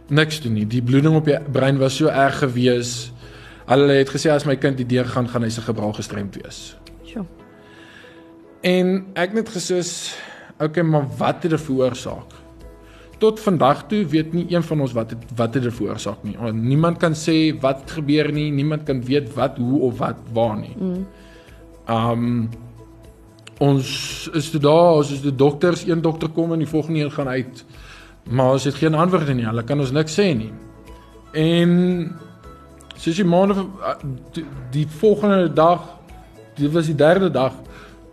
niks 0.09 0.41
doen 0.41 0.57
nie. 0.57 0.67
Die 0.67 0.83
bloeding 0.83 1.17
op 1.19 1.29
die 1.29 1.39
brein 1.53 1.79
was 1.83 1.99
so 2.01 2.09
erg 2.09 2.41
gewees. 2.43 3.13
Hulle 3.67 4.01
het 4.01 4.11
gesê 4.15 4.31
as 4.33 4.47
my 4.47 4.57
kind 4.57 4.79
die 4.79 4.89
deur 4.89 5.09
gaan, 5.11 5.29
gaan 5.29 5.45
hy 5.45 5.51
se 5.53 5.65
gebraal 5.67 5.93
gestremd 5.97 6.39
wees. 6.41 6.77
Sjoe. 7.07 7.27
En 8.67 8.97
ek 9.19 9.37
net 9.37 9.51
gesoos, 9.53 9.93
okay, 10.59 10.83
maar 10.87 11.07
wat 11.19 11.45
het 11.45 11.53
dit 11.53 11.61
veroorsaak? 11.61 12.46
Tot 13.19 13.41
vandag 13.41 13.87
toe 13.89 14.03
weet 14.07 14.33
nie 14.37 14.45
een 14.53 14.63
van 14.63 14.81
ons 14.81 14.93
wat 14.93 15.11
het, 15.15 15.23
wat 15.37 15.55
het 15.55 15.63
dit 15.63 15.75
veroorsaak 15.75 16.23
nie. 16.27 16.37
Niemand 16.53 16.99
kan 17.01 17.17
sê 17.17 17.55
wat 17.61 17.91
gebeur 17.97 18.33
nie, 18.33 18.51
niemand 18.53 18.85
kan 18.85 19.01
weet 19.05 19.33
wat 19.35 19.57
hoe 19.57 19.81
of 19.89 19.99
wat 19.99 20.21
waar 20.33 20.57
nie. 20.61 20.77
Mm. 20.77 21.07
Um 21.89 22.49
ons 23.59 23.89
is 24.37 24.51
toe 24.53 24.61
daar, 24.61 24.99
ons 24.99 25.11
is 25.15 25.23
die 25.25 25.33
dokters, 25.33 25.87
een 25.87 26.03
dokter 26.05 26.29
kom 26.29 26.53
en 26.53 26.61
die 26.61 26.69
volgende 26.69 27.01
een 27.01 27.11
gaan 27.11 27.29
uit. 27.29 27.65
Maar 28.29 28.53
ons 28.53 28.65
het 28.65 28.75
geen 28.75 28.95
antwoorde 28.95 29.35
nie. 29.35 29.47
Hulle 29.47 29.65
kan 29.65 29.81
ons 29.81 29.95
niks 29.97 30.19
sê 30.19 30.27
nie. 30.37 30.53
En 31.33 31.73
soos 32.97 33.17
die 33.17 33.25
maande 33.25 33.65
die, 34.33 34.45
die 34.75 34.87
volgende 34.99 35.53
dag, 35.53 35.85
dit 36.57 36.73
was 36.73 36.91
die 36.91 36.97
derde 36.97 37.31
dag, 37.31 37.57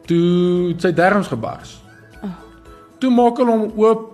toe 0.07 0.73
sy 0.79 0.91
darmes 0.95 1.27
gebars. 1.31 1.77
Toe 2.99 3.11
maak 3.11 3.39
hulle 3.39 3.51
hom 3.51 3.83
oop 3.83 4.12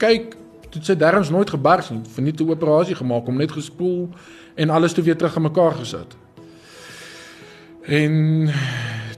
kyk, 0.00 0.36
toe 0.70 0.82
sy 0.86 0.96
darmes 0.98 1.30
nooit 1.30 1.50
gebars 1.50 1.90
nie, 1.90 2.00
verniet 2.14 2.40
'n 2.40 2.50
operasie 2.50 2.96
gemaak, 2.96 3.26
hom 3.26 3.36
net 3.36 3.52
gespoel 3.52 4.08
en 4.56 4.70
alles 4.70 4.92
toe 4.92 5.04
weer 5.04 5.16
terug 5.16 5.36
in 5.36 5.42
mekaar 5.42 5.72
gesit. 5.72 6.16
En 7.84 8.50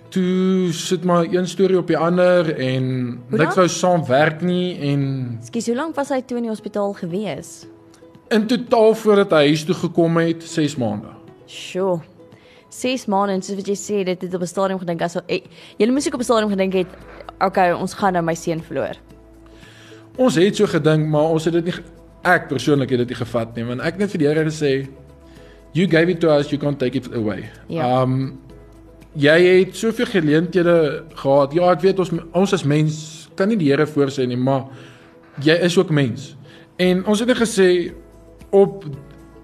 toe 0.09 0.73
sit 0.73 1.05
maar 1.05 1.25
een 1.25 1.49
storie 1.49 1.79
op 1.79 1.87
die 1.87 1.99
ander 1.99 2.57
en 2.59 3.19
niks 3.29 3.55
wou 3.55 3.69
saamwerk 3.69 4.43
nie 4.43 4.79
en 4.79 5.39
Skus, 5.43 5.67
hoe 5.67 5.77
lank 5.77 5.95
was 5.95 6.09
hy 6.09 6.21
toe 6.21 6.37
in 6.37 6.43
die 6.43 6.53
hospitaal 6.53 6.93
gewees? 6.93 7.67
in 8.33 8.47
totaal 8.47 8.95
voordat 8.95 9.31
hy 9.37 9.45
huis 9.53 9.65
toe 9.69 9.77
gekom 9.77 10.17
het 10.17 10.45
6 10.45 10.77
maande. 10.81 11.13
Sjoe. 11.47 12.01
6 12.73 13.05
maande 13.13 13.37
en 13.37 13.43
soos 13.45 13.59
wat 13.59 13.69
jy 13.69 13.77
sê, 13.77 14.05
dit 14.09 14.23
het 14.25 14.35
op 14.35 14.41
'n 14.41 14.49
stadium 14.49 14.79
gedink 14.79 15.03
as 15.03 15.17
eh, 15.27 15.43
jy 15.79 15.91
moes 15.91 16.07
ek 16.07 16.15
op 16.15 16.21
'n 16.21 16.25
stadium 16.25 16.51
gedink 16.51 16.73
het, 16.73 16.87
okay, 17.41 17.73
ons 17.73 17.95
gaan 17.95 18.13
nou 18.13 18.25
my 18.25 18.35
seun 18.35 18.63
verloor. 18.63 18.97
Ons 20.17 20.37
het 20.37 20.57
so 20.57 20.67
gedink, 20.67 21.09
maar 21.09 21.33
ons 21.33 21.45
het 21.45 21.53
dit 21.53 21.65
nie 21.65 21.79
ek 22.23 22.49
persoonlik 22.49 22.93
het 22.95 23.03
dit 23.03 23.09
nie 23.09 23.19
gevat 23.19 23.57
nie, 23.57 23.65
want 23.67 23.83
ek 23.83 23.97
het 23.97 24.05
net 24.05 24.13
vir 24.13 24.23
die 24.23 24.29
Here 24.29 24.45
gesê 24.47 24.73
you 25.75 25.89
gave 25.89 26.13
it 26.13 26.21
to 26.21 26.31
us, 26.31 26.51
you 26.53 26.61
can't 26.61 26.79
take 26.79 26.99
it 26.99 27.09
away. 27.15 27.49
Ja. 27.69 28.03
Um 28.03 28.39
jy 29.19 29.39
het 29.45 29.77
soveel 29.77 30.09
geleenthede 30.09 31.05
gehad. 31.21 31.53
Ja, 31.53 31.73
ek 31.73 31.83
weet 31.85 31.99
ons 32.01 32.13
ons 32.33 32.55
as 32.57 32.65
mens 32.65 33.29
kan 33.37 33.51
nie 33.51 33.59
die 33.61 33.73
Here 33.73 33.87
voorsê 33.89 34.27
nie, 34.29 34.39
maar 34.39 34.69
jy 35.43 35.57
is 35.65 35.77
ook 35.79 35.91
mens. 35.91 36.33
En 36.81 37.05
ons 37.07 37.21
het 37.21 37.29
net 37.29 37.41
gesê 37.41 37.69
op 38.53 38.87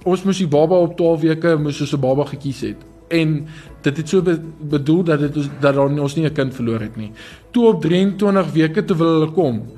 ons 0.09 0.23
moes 0.25 0.39
die 0.41 0.49
baba 0.49 0.79
op 0.85 0.95
12 0.97 1.25
weke 1.27 1.57
moes 1.61 1.81
ons 1.81 1.93
'n 1.93 2.01
baba 2.01 2.25
gekies 2.25 2.61
het. 2.61 2.81
En 3.09 3.47
dit 3.83 3.97
het 3.97 4.09
so 4.09 4.23
be, 4.23 4.39
bedoel 4.61 5.03
dat 5.05 5.21
dit 5.21 5.37
ons 5.37 5.49
dat 5.61 5.77
ons 5.77 6.17
nie 6.17 6.25
'n 6.25 6.33
kind 6.33 6.55
verloor 6.55 6.81
het 6.81 6.97
nie. 6.97 7.13
Toe 7.51 7.67
op 7.67 7.83
23 7.83 8.53
weke 8.53 8.85
toe 8.85 8.97
wil 8.97 9.21
hulle 9.21 9.33
kom. 9.33 9.78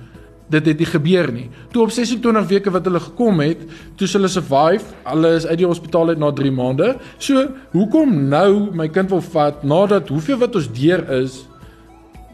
Dit 0.51 0.67
het 0.67 0.79
nie 0.83 0.87
gebeur 0.87 1.29
nie. 1.33 1.49
Toe 1.71 1.83
op 1.83 1.91
26 1.95 2.47
weke 2.51 2.71
wat 2.75 2.85
hulle 2.89 3.01
gekom 3.01 3.39
het, 3.41 3.61
toe 3.97 4.09
hulle 4.11 4.29
survive. 4.29 4.85
Hulle 5.07 5.35
is 5.39 5.47
uit 5.47 5.59
die 5.59 5.67
hospitaal 5.67 6.09
uit 6.09 6.19
na 6.19 6.33
3 6.33 6.51
maande. 6.51 6.97
So, 7.19 7.45
hoekom 7.73 8.29
nou 8.29 8.75
my 8.75 8.89
kind 8.89 9.11
wil 9.11 9.23
vat 9.23 9.63
nadat 9.63 10.09
hoeveel 10.09 10.39
wat 10.43 10.57
ons 10.59 10.67
deur 10.73 11.05
is, 11.21 11.47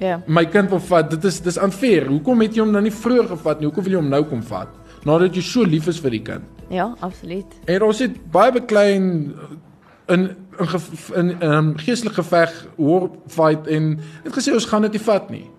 Ja. 0.00 0.22
my 0.26 0.44
kind 0.44 0.68
wil 0.70 0.80
vat? 0.80 1.10
Dit 1.10 1.24
is 1.24 1.40
dis 1.40 1.56
unfair. 1.56 2.06
Hoekom 2.08 2.40
het 2.40 2.54
jy 2.54 2.60
hom 2.60 2.72
nou 2.72 2.82
nie 2.82 2.92
vroeër 2.92 3.28
gevat 3.28 3.60
nie? 3.60 3.66
Hoekom 3.68 3.84
wil 3.84 3.92
jy 3.92 4.00
hom 4.00 4.08
nou 4.12 4.24
kom 4.24 4.42
vat? 4.42 4.68
Nadat 5.04 5.34
jy 5.36 5.42
so 5.42 5.62
lief 5.64 5.86
is 5.88 6.00
vir 6.00 6.10
die 6.10 6.22
kind. 6.22 6.44
Ja, 6.70 6.94
absoluut. 7.00 7.46
En 7.66 7.82
ons 7.82 7.98
het 7.98 8.16
baie 8.32 8.52
beklein 8.52 9.34
in 10.08 10.30
in 10.58 10.76
in 11.16 11.26
'n 11.40 11.42
um, 11.42 11.76
geestelike 11.76 12.22
geveg, 12.22 12.66
war 12.76 13.10
fight 13.28 13.66
en 13.66 13.98
het 14.24 14.32
gesê 14.32 14.52
ons 14.54 14.64
gaan 14.64 14.82
dit 14.82 14.92
nie 14.92 15.00
vat 15.00 15.30
nie. 15.30 15.50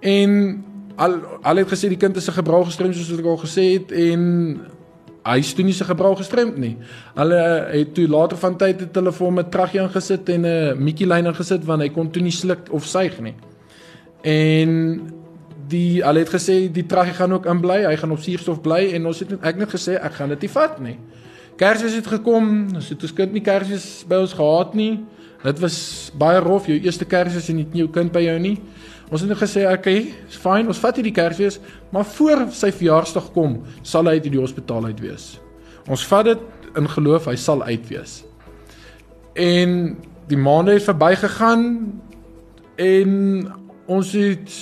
En 0.00 0.64
al 0.96 1.20
al 1.42 1.56
het 1.56 1.68
gesê 1.68 1.88
die 1.88 2.00
kind 2.00 2.16
is 2.16 2.28
'n 2.28 2.38
gebrou 2.38 2.64
gestrem 2.64 2.92
soos 2.92 3.10
wat 3.10 3.20
ek 3.20 3.26
al 3.26 3.44
gesê 3.44 3.64
het 3.76 3.92
en 3.92 4.60
hy 5.26 5.38
is 5.38 5.54
toe 5.54 5.64
nie 5.64 5.74
se 5.74 5.84
gebrou 5.84 6.14
gestremd 6.16 6.56
nie. 6.58 6.76
Hulle 7.16 7.40
het 7.72 7.94
toe 7.94 8.06
later 8.08 8.38
van 8.38 8.56
tyd 8.56 8.80
het 8.80 8.94
hulle 8.94 9.12
vir 9.12 9.26
hom 9.26 9.38
'n 9.38 9.50
traggie 9.50 9.80
ingesit 9.80 10.28
en 10.28 10.46
'n 10.46 10.84
Mickey 10.84 11.06
lyn 11.06 11.26
ingesit 11.26 11.64
want 11.64 11.82
hy 11.82 11.88
kon 11.88 12.10
toe 12.10 12.22
nie 12.22 12.30
sluk 12.30 12.68
of 12.70 12.84
suig 12.84 13.20
nie. 13.20 13.34
En 14.22 15.00
die 15.68 16.02
hulle 16.02 16.18
het 16.18 16.30
gesê 16.30 16.72
die 16.72 16.86
traggie 16.86 17.14
gaan 17.14 17.32
ook 17.32 17.46
inbly, 17.46 17.84
hy 17.84 17.96
gaan 17.96 18.12
op 18.12 18.18
suurstof 18.18 18.60
bly 18.62 18.92
en 18.94 19.06
ons 19.06 19.18
het 19.18 19.32
ek 19.42 19.56
net 19.56 19.68
gesê 19.68 19.98
ek 19.98 20.12
gaan 20.12 20.28
dit 20.28 20.40
nie 20.40 20.48
vat 20.48 20.80
nie. 20.80 20.98
Kersfees 21.56 21.94
het 21.94 22.06
gekom, 22.06 22.74
ons 22.74 22.88
het 22.88 23.02
ons 23.02 23.12
kind 23.12 23.32
nie 23.32 23.40
Kersfees 23.40 24.04
by 24.08 24.16
ons 24.16 24.34
gehad 24.36 24.74
nie. 24.74 25.00
Dit 25.42 25.58
was 25.58 26.10
baie 26.18 26.40
rof, 26.40 26.66
jou 26.66 26.76
eerste 26.78 27.04
Kersfees 27.04 27.48
en 27.48 27.56
nie 27.56 27.66
jou 27.72 27.88
kind 27.88 28.12
by 28.12 28.20
jou 28.20 28.38
nie. 28.38 28.60
Ons 29.06 29.22
het 29.22 29.30
net 29.30 29.38
gesê, 29.38 29.62
okay, 29.70 30.00
is 30.26 30.38
fyn, 30.40 30.66
ons 30.66 30.80
vat 30.82 30.96
hierdie 30.98 31.14
Kersfees, 31.14 31.60
maar 31.94 32.06
voor 32.16 32.48
sy 32.54 32.72
verjaarsdag 32.74 33.30
kom, 33.34 33.60
sal 33.86 34.10
hy 34.10 34.16
uit 34.18 34.26
die 34.26 34.40
hospitaal 34.40 34.88
uit 34.90 35.02
wees. 35.04 35.36
Ons 35.86 36.02
vat 36.10 36.26
dit 36.26 36.72
in 36.76 36.88
geloof 36.90 37.28
hy 37.30 37.36
sal 37.38 37.62
uit 37.62 37.86
wees. 37.88 38.18
En 39.38 39.94
die 40.26 40.38
maande 40.40 40.74
het 40.74 40.86
verbygegaan 40.88 41.66
en 42.82 43.12
ons 43.86 44.12
het 44.18 44.56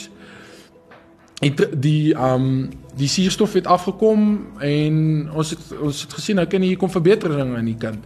het 1.40 1.64
die 1.83 2.14
um 2.14 2.68
die 2.94 3.09
suurstof 3.11 3.57
het 3.59 3.66
afgekom 3.66 4.44
en 4.62 4.96
ons 5.35 5.50
het 5.50 5.72
ons 5.83 6.04
het 6.04 6.12
gesien 6.14 6.38
nou 6.38 6.46
kan 6.46 6.62
hier 6.62 6.78
kom 6.78 6.92
verbetering 6.92 7.57
in 7.59 7.72
die 7.72 7.78
kind. 7.80 8.04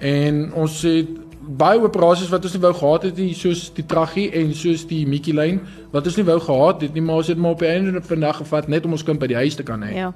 En 0.00 0.46
ons 0.56 0.78
het 0.86 1.10
baie 1.46 1.80
operasies 1.80 2.28
wat 2.32 2.44
ons 2.44 2.52
nie 2.54 2.60
wou 2.62 2.72
gehad 2.74 3.02
het 3.02 3.16
nie 3.16 3.34
soos 3.34 3.70
die 3.74 3.84
traggie 3.86 4.30
en 4.32 4.54
soos 4.54 4.86
die 4.86 5.06
Mickey 5.06 5.34
lyn 5.34 5.60
wat 5.92 6.06
ons 6.06 6.16
nie 6.16 6.24
wou 6.24 6.38
gehad 6.40 6.82
het 6.82 6.94
nie 6.94 7.02
maar 7.02 7.16
ons 7.16 7.26
het 7.28 7.38
maar 7.38 7.50
op 7.52 7.58
die 7.58 7.68
einde 7.68 8.00
van 8.00 8.16
die 8.20 8.26
dag 8.26 8.36
gevat 8.36 8.68
net 8.68 8.84
om 8.86 8.92
ons 8.92 9.02
kind 9.04 9.18
by 9.20 9.26
die 9.26 9.36
huis 9.36 9.54
te 9.54 9.62
kan 9.62 9.82
hê. 9.82 9.92
Ja. 9.94 10.12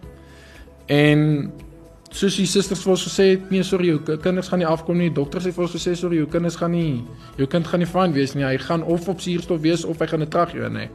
En 0.89 1.53
soos 2.11 2.37
die 2.41 2.47
susters 2.49 2.81
vir 2.83 2.91
ons 2.95 3.05
gesê 3.05 3.27
het, 3.35 3.51
nee 3.51 3.63
sorry 3.63 3.91
jou 3.93 3.99
ki- 4.01 4.17
kinders 4.25 4.49
gaan 4.49 4.59
nie 4.63 4.67
afkom 4.69 4.97
nie. 4.99 5.11
Dokters 5.13 5.45
het 5.45 5.55
vir 5.55 5.67
ons 5.67 5.75
gesê 5.77 5.95
sorry 5.97 6.17
jou 6.17 6.27
kinders 6.27 6.57
gaan 6.57 6.73
nie 6.73 7.05
jou 7.37 7.47
kind 7.47 7.67
gaan 7.67 7.81
nie 7.81 7.87
fyn 7.91 8.13
wees 8.17 8.35
nie. 8.35 8.45
Hy 8.45 8.57
gaan 8.59 8.83
of 8.83 9.09
op 9.09 9.21
suurstof 9.21 9.61
wees 9.61 9.85
of 9.85 9.99
hy 9.99 10.07
gaan 10.07 10.23
'n 10.23 10.29
traggie 10.29 10.61
hê. 10.61 10.89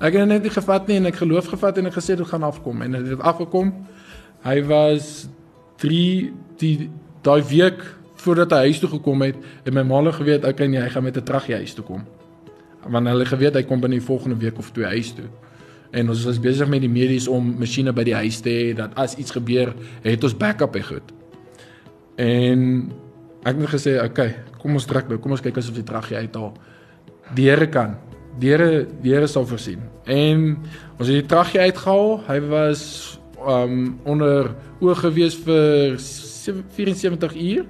Ek 0.00 0.12
het 0.14 0.28
net 0.28 0.42
nie 0.42 0.50
gevat 0.50 0.88
nie 0.88 0.96
en 0.96 1.06
ek 1.06 1.16
geloof 1.16 1.46
gevat 1.46 1.78
en 1.78 1.86
ek 1.86 1.94
gesê 1.94 2.16
dit 2.16 2.26
gaan 2.26 2.42
afkom 2.42 2.82
en 2.82 2.92
dit 2.92 3.06
het 3.08 3.20
afgekom. 3.20 3.72
Hy 4.44 4.62
was 4.66 5.28
3 5.78 6.32
die 6.58 6.90
daai 7.22 7.42
week 7.42 7.80
voordat 8.22 8.54
hy 8.54 8.66
huis 8.70 8.80
toe 8.82 8.90
gekom 8.92 9.24
het, 9.26 9.38
het 9.64 9.74
my 9.74 9.84
ma 9.86 10.00
al 10.00 10.12
geweet 10.14 10.44
okay 10.46 10.68
nee, 10.70 10.80
hy 10.80 10.90
gaan 10.90 11.04
met 11.04 11.16
'n 11.16 11.24
traggie 11.26 11.54
huis 11.54 11.74
toe 11.74 11.84
kom. 11.84 12.04
Want 12.86 13.06
hulle 13.08 13.24
geweet 13.26 13.54
hy 13.54 13.62
kom 13.62 13.80
binne 13.80 13.98
die 13.98 14.04
volgende 14.04 14.36
week 14.36 14.58
of 14.58 14.70
twee 14.70 14.86
huis 14.86 15.12
toe. 15.14 15.28
En 15.92 16.08
ons 16.08 16.24
was 16.24 16.40
besig 16.40 16.68
met 16.68 16.80
die 16.80 16.90
medies 16.90 17.28
om 17.28 17.54
masjiene 17.58 17.92
by 17.92 18.04
die 18.04 18.14
huis 18.14 18.40
te 18.40 18.50
hê 18.50 18.74
dat 18.74 18.94
as 18.96 19.14
iets 19.16 19.30
gebeur, 19.30 19.74
het 20.02 20.24
ons 20.24 20.36
backup 20.36 20.76
en 20.76 20.84
goed. 20.84 21.12
En 22.16 22.92
ek 23.44 23.56
het 23.56 23.68
gesê, 23.68 23.98
okay, 24.04 24.36
kom 24.58 24.72
ons 24.72 24.86
druk 24.86 25.08
nou, 25.08 25.18
kom 25.18 25.30
ons 25.30 25.40
kyk 25.40 25.56
asof 25.56 25.74
die 25.74 25.84
traggie 25.84 26.16
uithaal. 26.16 26.54
Die 27.34 27.48
Here 27.50 27.68
kan. 27.68 27.96
Die 28.38 28.48
Here 28.48 28.86
die 29.02 29.12
Here 29.12 29.26
sal 29.26 29.46
voorsien. 29.46 29.82
En 30.06 30.56
ons 30.98 31.08
het 31.08 31.18
die 31.20 31.26
traggie 31.26 31.60
uitgehaal. 31.60 32.22
Hy 32.28 32.40
was 32.40 32.82
um 33.42 33.98
onder 34.04 34.54
oog 34.80 35.00
gewees 35.02 35.36
vir 35.44 35.98
74 35.98 37.34
uur 37.34 37.64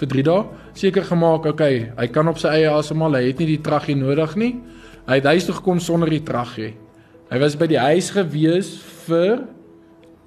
vir 0.00 0.10
3 0.14 0.24
dae. 0.26 0.44
Seker 0.78 1.04
gemaak, 1.06 1.46
okay, 1.50 1.90
hy 1.96 2.06
kan 2.12 2.28
op 2.30 2.40
sy 2.40 2.52
eie 2.56 2.70
asemhaal. 2.72 3.18
Hy 3.20 3.30
het 3.30 3.42
nie 3.42 3.50
die 3.52 3.62
traggie 3.64 3.96
nodig 3.98 4.36
nie. 4.40 4.52
Hy 5.06 5.18
het 5.20 5.28
huis 5.30 5.48
toe 5.48 5.56
gekom 5.58 5.80
sonder 5.82 6.10
die 6.10 6.22
traggie. 6.24 6.74
Hy 7.30 7.38
was 7.42 7.56
by 7.58 7.68
die 7.70 7.80
huis 7.80 8.10
gewees 8.14 8.74
vir 9.06 9.46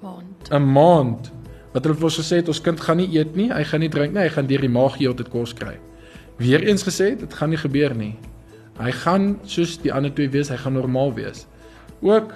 Maand. 0.04 0.50
'n 0.50 0.62
maand. 0.62 1.32
Wat 1.72 1.84
hulle 1.84 1.96
vir 1.96 2.04
ons 2.04 2.18
gesê 2.20 2.36
het, 2.36 2.48
ons 2.48 2.60
kind 2.60 2.80
gaan 2.80 2.96
nie 2.96 3.08
eet 3.16 3.36
nie, 3.36 3.50
hy 3.50 3.64
gaan 3.64 3.80
nie 3.80 3.88
drink 3.88 4.12
nie, 4.14 4.22
hy 4.22 4.28
gaan 4.28 4.46
deur 4.46 4.60
die 4.60 4.68
maag 4.68 4.98
heeltyd 4.98 5.30
kos 5.30 5.54
kry. 5.54 5.78
Weereens 6.38 6.84
gesê, 6.84 7.16
dit 7.18 7.34
gaan 7.34 7.50
nie 7.50 7.58
gebeur 7.58 7.94
nie. 7.94 8.14
Hy 8.78 8.90
gaan 8.90 9.38
soos 9.44 9.78
die 9.78 9.92
ander 9.92 10.12
twee 10.14 10.28
wees, 10.28 10.50
hy 10.50 10.56
gaan 10.56 10.74
normaal 10.74 11.14
wees. 11.14 11.46
Ook 12.02 12.34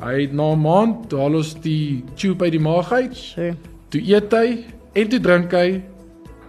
Hy 0.00 0.22
het 0.22 0.32
na 0.32 0.52
'n 0.56 0.60
maand 0.60 1.12
haal 1.12 1.34
ons 1.34 1.54
die 1.60 2.04
tube 2.16 2.44
uit 2.44 2.52
die 2.52 2.60
maag 2.60 2.92
uit. 2.92 3.16
So. 3.16 3.52
Toe 3.88 4.00
eet 4.00 4.32
hy 4.32 4.64
en 4.92 5.08
toe 5.08 5.20
drink 5.20 5.52
hy. 5.52 5.82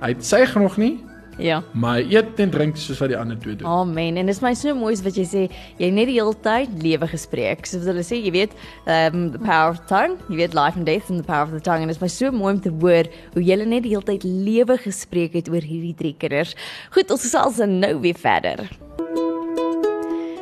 Hy 0.01 0.15
suig 0.19 0.55
nog 0.57 0.77
nie, 0.81 0.99
Ja. 1.37 1.61
maar 1.73 1.95
hy 2.01 2.15
eet 2.17 2.39
en 2.43 2.49
drink 2.53 2.75
soos 2.77 2.99
wat 3.01 3.09
die 3.09 3.17
ander 3.17 3.37
twee 3.39 3.55
doen. 3.55 3.67
Amen. 3.67 4.17
En 4.17 4.25
dit 4.25 4.35
is 4.35 4.41
my 4.43 4.53
so 4.53 4.73
mooi 4.75 4.95
wat 5.01 5.15
jy 5.15 5.23
sê, 5.25 5.43
jy 5.79 5.89
net 5.89 6.09
die 6.11 6.17
hele 6.19 6.35
tyd 6.43 6.69
lewe 6.83 7.07
gespreek. 7.07 7.65
Soos 7.65 7.85
hulle 7.87 8.03
sê, 8.05 8.19
jy 8.21 8.31
weet, 8.35 8.51
um 8.85 9.31
the 9.31 9.39
power 9.39 9.71
of 9.71 9.79
the 9.79 9.87
tongue, 9.89 10.17
jy 10.29 10.41
weet 10.41 10.53
life 10.57 10.77
and 10.77 10.85
death 10.85 11.09
and 11.09 11.19
the 11.21 11.25
power 11.25 11.43
of 11.47 11.51
the 11.55 11.61
tongue 11.63 11.81
en 11.81 11.87
dit 11.87 11.95
is 11.95 12.01
my 12.01 12.09
so 12.11 12.31
mooi 12.31 12.53
om 12.53 12.61
te 12.61 12.69
hoor 12.81 13.09
hoe 13.33 13.43
jy 13.43 13.57
net 13.63 13.83
die 13.87 13.93
hele 13.95 14.05
tyd 14.05 14.23
lewe 14.27 14.77
gespreek 14.77 15.33
het 15.33 15.49
oor 15.49 15.61
hierdie 15.65 15.95
drie 15.97 16.15
kinders. 16.17 16.53
Goed, 16.91 17.09
ons 17.11 17.21
gesels 17.25 17.57
nou 17.65 17.95
weer 18.03 18.17
verder. 18.17 18.67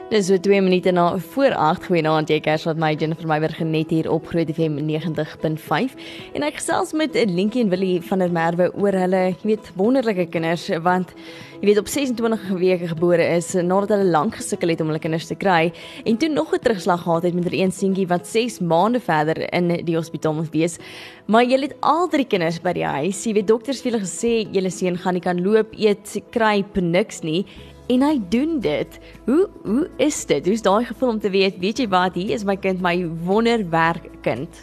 Dis 0.09 0.25
so 0.25 0.39
2 0.41 0.61
minute 0.65 0.89
na 0.91 1.03
voor 1.21 1.53
8 1.53 1.83
goeienaand 1.85 2.31
jy 2.33 2.39
kers 2.41 2.63
wat 2.65 2.79
my 2.81 2.95
Jennifer 2.97 3.27
Meyburg 3.29 3.59
net 3.61 3.91
hier 3.93 4.07
op 4.09 4.25
Groot 4.31 4.49
FM 4.49 4.79
90.5 4.87 5.93
en 6.33 6.45
ek 6.47 6.57
gesels 6.57 6.95
met 6.97 7.13
Linkie 7.29 7.61
en 7.61 7.69
Willie 7.69 7.99
van 8.07 8.23
der 8.25 8.33
Merwe 8.33 8.71
oor 8.73 8.97
hulle 8.97 9.21
jy 9.27 9.51
weet 9.51 9.69
wonderlike 9.77 10.25
kinders 10.33 10.65
want 10.81 11.13
jy 11.59 11.69
weet 11.69 11.83
op 11.83 11.93
26 11.93 12.49
weke 12.57 12.89
gebore 12.95 13.29
is 13.35 13.51
nadat 13.53 13.93
hulle 13.99 14.09
lank 14.09 14.41
gesukkel 14.41 14.73
het 14.73 14.81
om 14.81 14.89
hulle 14.89 15.05
kinders 15.05 15.29
te 15.29 15.37
kry 15.37 15.69
en 16.01 16.17
toe 16.17 16.33
nog 16.33 16.57
'n 16.57 16.65
terugslag 16.65 17.05
gehad 17.05 17.29
het 17.29 17.35
met 17.37 17.53
'n 17.53 17.61
een 17.61 17.71
seentjie 17.71 18.09
wat 18.09 18.25
6 18.25 18.59
maande 18.65 18.99
verder 18.99 19.45
in 19.53 19.85
die 19.85 19.95
hospitaal 19.95 20.33
moes 20.33 20.49
wees. 20.49 20.79
Maar 21.27 21.45
jy 21.45 21.61
het 21.61 21.75
al 21.81 22.07
drie 22.07 22.25
kinders 22.25 22.59
by 22.59 22.73
die 22.73 22.85
huis. 22.85 23.25
Jy 23.25 23.33
weet 23.33 23.47
dokters 23.47 23.77
het 23.77 23.85
vir 23.85 23.91
hulle 23.91 24.05
gesê 24.05 24.49
julle 24.51 24.71
seun 24.71 24.97
gaan 24.97 25.13
nie 25.13 25.21
kan 25.21 25.41
loop 25.41 25.67
eet 25.77 26.17
kruip 26.31 26.81
niks 26.81 27.21
nie 27.21 27.45
En 27.89 28.03
hy 28.05 28.19
doen 28.29 28.59
dit. 28.61 28.99
Hoe 29.25 29.49
hoe 29.63 29.89
is 29.97 30.25
dit? 30.29 30.45
Hoe's 30.45 30.61
daai 30.61 30.85
gevoel 30.85 31.09
om 31.09 31.19
te 31.19 31.29
weet, 31.33 31.57
weet 31.57 31.79
jy 31.81 31.87
wat, 31.89 32.13
hier 32.13 32.35
is 32.35 32.45
my 32.45 32.53
kind, 32.57 32.83
my 32.85 32.93
wonderwerk 33.25 34.05
kind. 34.21 34.59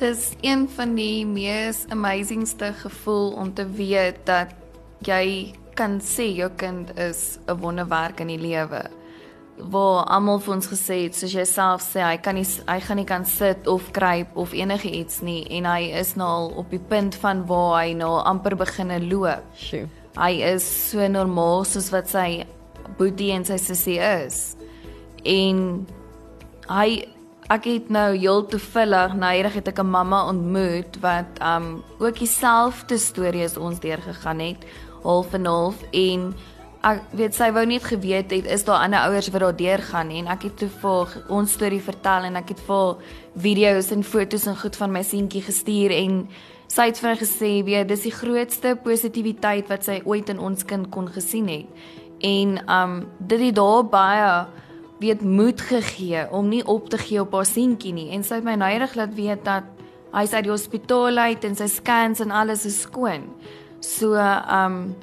Dis 0.00 0.30
een 0.40 0.64
van 0.72 0.94
die 0.96 1.26
mees 1.28 1.84
amazingste 1.92 2.72
gevoel 2.80 3.30
om 3.36 3.52
te 3.54 3.66
weet 3.76 4.24
dat 4.24 4.52
jy 5.04 5.52
kan 5.76 5.98
sê 6.00 6.30
jou 6.36 6.48
kind 6.56 6.96
is 6.96 7.38
'n 7.46 7.60
wonderwerk 7.60 8.20
in 8.20 8.32
die 8.32 8.40
lewe. 8.40 8.82
Waar 9.56 10.04
almal 10.04 10.40
vir 10.40 10.54
ons 10.54 10.66
gesê 10.66 11.02
het, 11.04 11.14
soos 11.14 11.32
jy 11.32 11.44
self 11.44 11.82
sê, 11.82 12.00
hy 12.00 12.16
kan 12.16 12.34
nie 12.34 12.46
hy 12.66 12.80
gaan 12.80 12.96
nie 12.96 13.04
kan 13.04 13.24
sit 13.24 13.66
of 13.66 13.90
kruip 13.90 14.36
of 14.36 14.52
enige 14.52 14.90
iets 14.90 15.20
nie 15.20 15.44
en 15.50 15.64
hy 15.64 15.92
is 15.92 16.14
nou 16.14 16.28
al 16.28 16.52
op 16.56 16.70
die 16.70 16.84
punt 16.88 17.14
van 17.14 17.46
waar 17.46 17.84
hy 17.84 17.92
nou 17.92 18.20
amper 18.22 18.56
begine 18.56 19.00
loop. 19.00 19.44
Sjoe. 19.54 19.88
Hy 20.16 20.40
is 20.54 20.64
so 20.90 21.06
normaal 21.08 21.64
soos 21.68 21.90
wat 21.92 22.08
sy 22.08 22.46
boetie 22.96 23.32
en 23.34 23.44
sy 23.44 23.58
sussie 23.60 23.98
is. 24.00 24.56
En 25.24 25.84
hy 26.70 26.88
ek 27.52 27.68
het 27.68 27.90
nou 27.94 28.08
heel 28.16 28.42
toevallig 28.50 29.14
nader 29.14 29.52
het 29.54 29.68
ek 29.68 29.78
'n 29.78 29.90
mamma 29.90 30.26
ontmoet 30.28 30.98
wat 31.00 31.38
um 31.40 31.84
ook 31.98 32.18
dieselfde 32.18 32.98
storie 32.98 33.44
as 33.44 33.56
ons 33.56 33.78
deurgegaan 33.80 34.40
het, 34.40 34.64
half 35.02 35.32
en 35.34 35.44
half 35.44 35.76
en 35.92 36.34
ek 36.86 37.02
weet 37.18 37.34
sy 37.34 37.48
wou 37.54 37.64
net 37.66 37.84
geweet 37.84 38.30
het 38.30 38.46
is 38.46 38.64
daar 38.64 38.84
ander 38.84 39.08
ouers 39.08 39.30
wat 39.34 39.40
daar 39.40 39.56
deurgaan 39.56 40.10
en 40.10 40.26
ek 40.26 40.42
het 40.42 40.58
toe 40.60 40.68
vir 40.82 41.14
ons 41.28 41.52
storie 41.52 41.82
vertel 41.82 42.28
en 42.28 42.36
ek 42.36 42.48
het 42.54 42.60
vir 42.68 42.96
video's 43.46 43.90
en 43.90 44.04
foto's 44.06 44.46
en 44.46 44.56
goed 44.56 44.76
van 44.76 44.92
my 44.92 45.02
seentjie 45.02 45.42
gestuur 45.42 45.90
en 45.90 46.28
sy 46.66 46.88
het 46.90 46.98
vir 46.98 47.10
my 47.10 47.16
gesê 47.20 47.52
weet 47.64 47.88
dis 47.88 48.06
die 48.08 48.14
grootste 48.14 48.76
positiwiteit 48.84 49.68
wat 49.68 49.84
sy 49.84 50.00
ooit 50.04 50.28
in 50.28 50.38
ons 50.38 50.64
kind 50.64 50.90
kon 50.90 51.08
gesien 51.08 51.48
het 51.48 51.66
en 52.26 52.58
um 52.72 52.98
dit 53.18 53.40
het 53.40 53.54
daar 53.54 53.84
baie 53.84 54.46
weet 54.98 55.22
moed 55.22 55.60
gegee 55.60 56.26
om 56.30 56.48
nie 56.48 56.64
op 56.64 56.88
te 56.88 56.98
gee 56.98 57.20
op 57.20 57.32
haar 57.32 57.46
seentjie 57.46 57.92
nie 57.92 58.10
en 58.16 58.24
sy 58.24 58.40
het 58.40 58.44
my 58.44 58.56
nouyrig 58.56 58.94
laat 58.96 59.14
weet 59.14 59.44
dat 59.44 59.64
hy's 60.16 60.32
uit 60.32 60.46
die 60.46 60.52
hospitaal 60.52 61.18
uit 61.28 61.44
en 61.44 61.56
sy 61.58 61.66
scans 61.68 62.22
en 62.24 62.32
alles 62.32 62.64
is 62.68 62.80
skoon. 62.86 63.28
So 63.84 64.16
um 64.16 64.94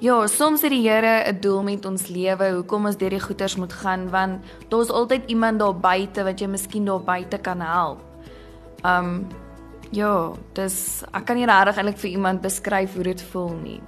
ja, 0.00 0.16
soms 0.28 0.62
het 0.62 0.72
die 0.72 0.84
Here 0.84 1.24
'n 1.32 1.40
doel 1.40 1.62
met 1.62 1.86
ons 1.86 2.08
lewe, 2.08 2.52
hoekom 2.52 2.86
ons 2.86 2.96
deur 2.96 3.10
die 3.10 3.20
goeters 3.20 3.56
moet 3.56 3.72
gaan 3.72 4.10
want 4.10 4.44
daar's 4.68 4.90
altyd 4.90 5.22
iemand 5.26 5.58
daar 5.58 5.74
buite 5.74 6.24
wat 6.24 6.40
jy 6.40 6.46
miskien 6.46 6.84
daar 6.84 7.00
buite 7.00 7.38
kan 7.38 7.60
help. 7.60 8.00
Um 8.84 9.26
ja, 9.94 10.34
dis 10.54 11.04
ek 11.12 11.26
kan 11.28 11.38
nie 11.38 11.46
regtig 11.46 11.78
eintlik 11.78 12.00
vir 12.02 12.10
iemand 12.10 12.42
beskryf 12.42 12.96
hoe 12.96 13.06
dit 13.10 13.22
voel 13.32 13.54
nie. 13.60 13.80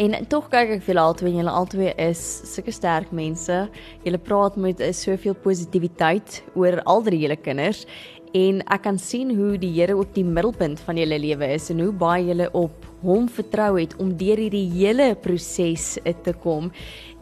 En 0.00 0.14
tog 0.32 0.46
kyk 0.48 0.78
ek 0.78 0.86
vir 0.86 0.94
julle 0.94 1.04
albei 1.04 1.28
en 1.28 1.38
julle 1.42 1.52
albei 1.52 1.90
is 2.00 2.22
sulke 2.48 2.72
sterk 2.72 3.10
mense. 3.12 3.58
Julle 4.06 4.20
praat 4.24 4.56
met 4.56 4.80
uh, 4.80 4.88
soveel 4.96 5.36
positiwiteit 5.44 6.40
oor 6.56 6.80
al 6.88 7.04
drie 7.04 7.20
julle 7.26 7.36
kinders 7.36 7.84
en 8.32 8.62
ek 8.72 8.86
kan 8.86 8.96
sien 8.96 9.34
hoe 9.36 9.58
die 9.60 9.68
Here 9.74 9.92
ook 9.98 10.14
die 10.16 10.24
middelpunt 10.24 10.80
van 10.86 10.96
julle 10.96 11.18
lewe 11.20 11.50
is 11.52 11.68
en 11.68 11.82
hoe 11.84 11.92
baie 11.92 12.24
julle 12.30 12.48
op 12.56 12.88
hom 13.02 13.28
vertrou 13.28 13.74
het 13.76 13.92
om 14.00 14.14
deur 14.16 14.40
hierdie 14.40 14.64
hele 14.72 15.12
proses 15.20 15.98
te 16.24 16.32
kom 16.40 16.70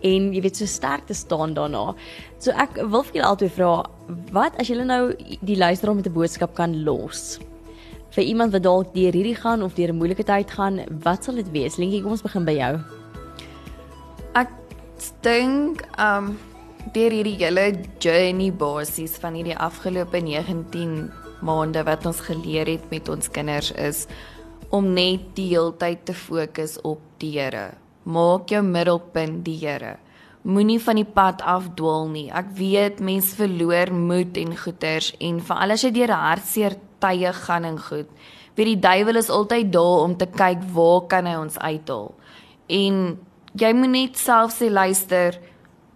en 0.07 0.31
jy 0.31 0.45
weet 0.47 0.63
so 0.63 0.71
sterk 0.71 1.09
te 1.11 1.17
staan 1.19 1.59
daarna. 1.59 1.97
So 2.39 2.55
ek 2.55 2.79
wil 2.79 3.03
vir 3.03 3.19
julle 3.19 3.33
albei 3.35 3.51
vra, 3.59 3.75
wat 4.31 4.63
as 4.63 4.71
julle 4.71 4.87
nou 4.87 5.09
die 5.43 5.59
luisteraar 5.59 5.99
met 5.99 6.07
'n 6.07 6.15
boodskap 6.15 6.55
kan 6.55 6.85
los? 6.85 7.41
Vir 8.11 8.25
iemand 8.25 8.53
wat 8.53 8.63
dalk 8.63 8.95
deur 8.95 9.15
hierdie 9.15 9.39
gaan 9.39 9.63
of 9.63 9.75
deur 9.75 9.93
'n 9.93 9.99
moeilike 9.99 10.25
tyd 10.25 10.51
gaan, 10.51 10.81
wat 11.03 11.25
sal 11.25 11.35
dit 11.35 11.51
wees? 11.51 11.77
Linkie, 11.79 12.03
kom 12.03 12.13
ons 12.13 12.23
begin 12.23 12.45
by 12.45 12.53
jou. 12.53 12.81
Ek 14.35 14.51
dink 15.23 15.83
um 15.99 16.39
deur 16.93 17.11
hierdie 17.11 17.37
hele 17.37 17.73
journey 17.99 18.51
basis 18.53 19.19
van 19.21 19.35
hierdie 19.35 19.57
afgelope 19.57 20.21
19 20.21 21.11
maande 21.41 21.83
wat 21.85 22.07
ons 22.07 22.21
geleer 22.21 22.67
het 22.67 22.91
met 22.91 23.09
ons 23.09 23.29
kinders 23.29 23.73
is 23.73 24.07
om 24.71 24.93
net 24.95 25.35
die 25.35 25.49
heeltyd 25.51 26.05
te 26.07 26.15
fokus 26.15 26.79
op 26.87 27.01
die 27.19 27.39
Here. 27.39 27.75
Maak 28.05 28.51
jou 28.51 28.63
middelpunt 28.63 29.45
die 29.45 29.59
Here. 29.59 29.99
Moenie 30.43 30.79
van 30.81 30.97
die 30.97 31.05
pad 31.05 31.43
afdwaal 31.45 32.09
nie. 32.09 32.29
Ek 32.33 32.55
weet 32.57 33.01
mense 33.05 33.35
verloor 33.37 33.93
moed 33.93 34.39
en 34.41 34.55
goeters 34.57 35.13
en 35.21 35.41
veral 35.45 35.75
as 35.75 35.85
jy 35.85 35.91
deur 35.93 36.15
hartseer 36.17 36.79
tye 37.01 37.33
gaan 37.43 37.67
en 37.69 37.77
goed. 37.81 38.09
Wie 38.57 38.65
die 38.73 38.81
duiwel 38.81 39.21
is 39.21 39.29
altyd 39.33 39.69
daar 39.73 40.07
om 40.07 40.17
te 40.17 40.27
kyk 40.27 40.65
waar 40.73 41.05
kan 41.13 41.29
hy 41.29 41.37
ons 41.43 41.59
uithaal. 41.61 42.15
En 42.73 43.19
jy 43.61 43.73
moet 43.77 43.93
net 43.93 44.21
self 44.21 44.57
sê 44.57 44.71
luister, 44.73 45.37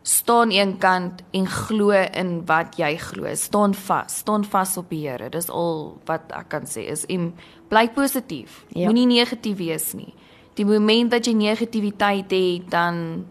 staan 0.04 0.52
een 0.52 0.76
kant 0.78 1.22
en 1.32 1.46
glo 1.48 1.96
in 1.96 2.42
wat 2.46 2.76
jy 2.76 2.92
glo. 3.00 3.32
Staan 3.34 3.72
vas, 3.74 4.18
staan 4.20 4.44
vas 4.44 4.76
op 4.76 4.90
die 4.92 5.06
Here. 5.06 5.30
Dis 5.32 5.48
al 5.48 5.96
wat 6.04 6.28
ek 6.36 6.50
kan 6.52 6.68
sê 6.68 6.84
is 6.92 7.06
en 7.08 7.32
bly 7.72 7.88
positief. 7.96 8.64
Ja. 8.76 8.90
Moenie 8.90 9.08
negatief 9.08 9.56
wees 9.56 9.94
nie. 9.96 10.12
Die 10.54 10.66
oomblik 10.68 11.08
dat 11.10 11.26
jy 11.26 11.32
negativiteit 11.34 12.30
het, 12.30 12.68
dan 12.70 13.24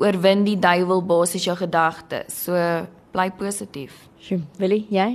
oorwin 0.00 0.44
die 0.46 0.58
duiwel 0.58 1.02
basies 1.06 1.46
jou 1.46 1.56
gedagtes. 1.58 2.44
So 2.46 2.58
bly 3.14 3.30
positief. 3.38 3.96
Sjoe, 4.22 4.42
Willie, 4.58 4.84
jy? 4.90 5.08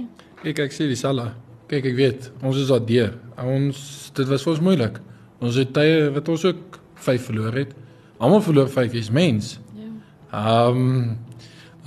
Kyk, 0.43 0.65
ek 0.67 0.75
sê 0.75 0.87
dieselfde. 0.87 1.33
Kyk, 1.69 1.91
ek 1.91 1.97
weet, 1.97 2.29
ons 2.45 2.57
is 2.57 2.69
daar 2.71 2.83
deur. 2.85 3.13
Ons 3.43 3.79
dit 4.15 4.29
was 4.29 4.45
vir 4.45 4.53
ons 4.55 4.63
moeilik. 4.69 4.99
Ons 5.43 5.59
het 5.59 5.71
tye 5.75 6.07
wat 6.15 6.31
ons 6.31 6.45
ook 6.49 6.79
5 7.05 7.29
verloor 7.29 7.59
het. 7.61 7.75
Almal 8.19 8.43
verloor 8.43 8.71
5, 8.71 8.95
jy's 8.97 9.11
mens. 9.13 9.57
Ja. 9.77 9.91
Ehm 10.39 10.85
um, 10.85 11.17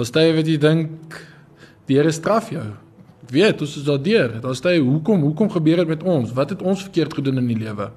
as 0.01 0.11
jy 0.11 0.31
wat 0.35 0.49
jy 0.49 0.57
dink 0.59 1.19
die 1.87 1.99
Here 1.99 2.11
straf 2.11 2.49
jou. 2.51 2.65
Ek 3.23 3.35
weet, 3.35 3.61
ons 3.63 3.75
is 3.79 3.85
daar 3.87 4.01
deur. 4.03 4.39
Daar's 4.43 4.63
tye 4.65 4.81
hoekom 4.81 5.23
hoekom 5.29 5.51
gebeur 5.53 5.83
dit 5.83 5.93
met 5.93 6.03
ons? 6.03 6.33
Wat 6.35 6.55
het 6.55 6.63
ons 6.65 6.83
verkeerd 6.89 7.15
gedoen 7.21 7.39
in 7.43 7.51
die 7.53 7.59
lewe? 7.61 7.91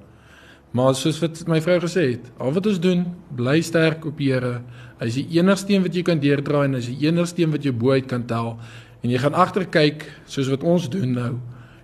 Maar 0.76 0.96
soos 1.00 1.22
wat 1.24 1.40
my 1.48 1.62
vrou 1.64 1.78
gesê 1.86 2.02
het, 2.10 2.26
al 2.42 2.52
wat 2.56 2.66
ons 2.68 2.80
doen, 2.84 3.06
bly 3.38 3.62
sterk 3.64 4.04
op 4.10 4.18
die 4.20 4.34
Here. 4.34 4.58
Hy 5.00 5.08
is 5.08 5.20
die 5.22 5.38
enigste 5.38 5.72
een 5.72 5.86
wat 5.86 5.96
jy 5.96 6.04
kan 6.04 6.20
deurdra 6.20 6.66
en 6.68 6.76
hy 6.76 6.82
is 6.84 6.90
die 6.92 7.08
enigste 7.08 7.46
een 7.46 7.54
wat 7.54 7.64
jou 7.64 7.72
bo 7.80 7.96
uit 7.96 8.10
kan 8.12 8.26
tel. 8.28 8.58
En 9.00 9.14
jy 9.14 9.22
gaan 9.24 9.38
agterkyk 9.40 10.04
soos 10.28 10.50
wat 10.52 10.66
ons 10.68 10.90
doen 10.92 11.16
nou 11.16 11.34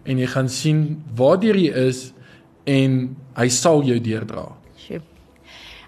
en 0.04 0.20
jy 0.20 0.28
gaan 0.34 0.50
sien 0.52 0.82
waar 1.16 1.40
jy 1.46 1.70
is 1.88 2.10
en 2.68 3.16
hy 3.38 3.48
sal 3.54 3.86
jou 3.88 4.00
deurdra. 4.04 4.50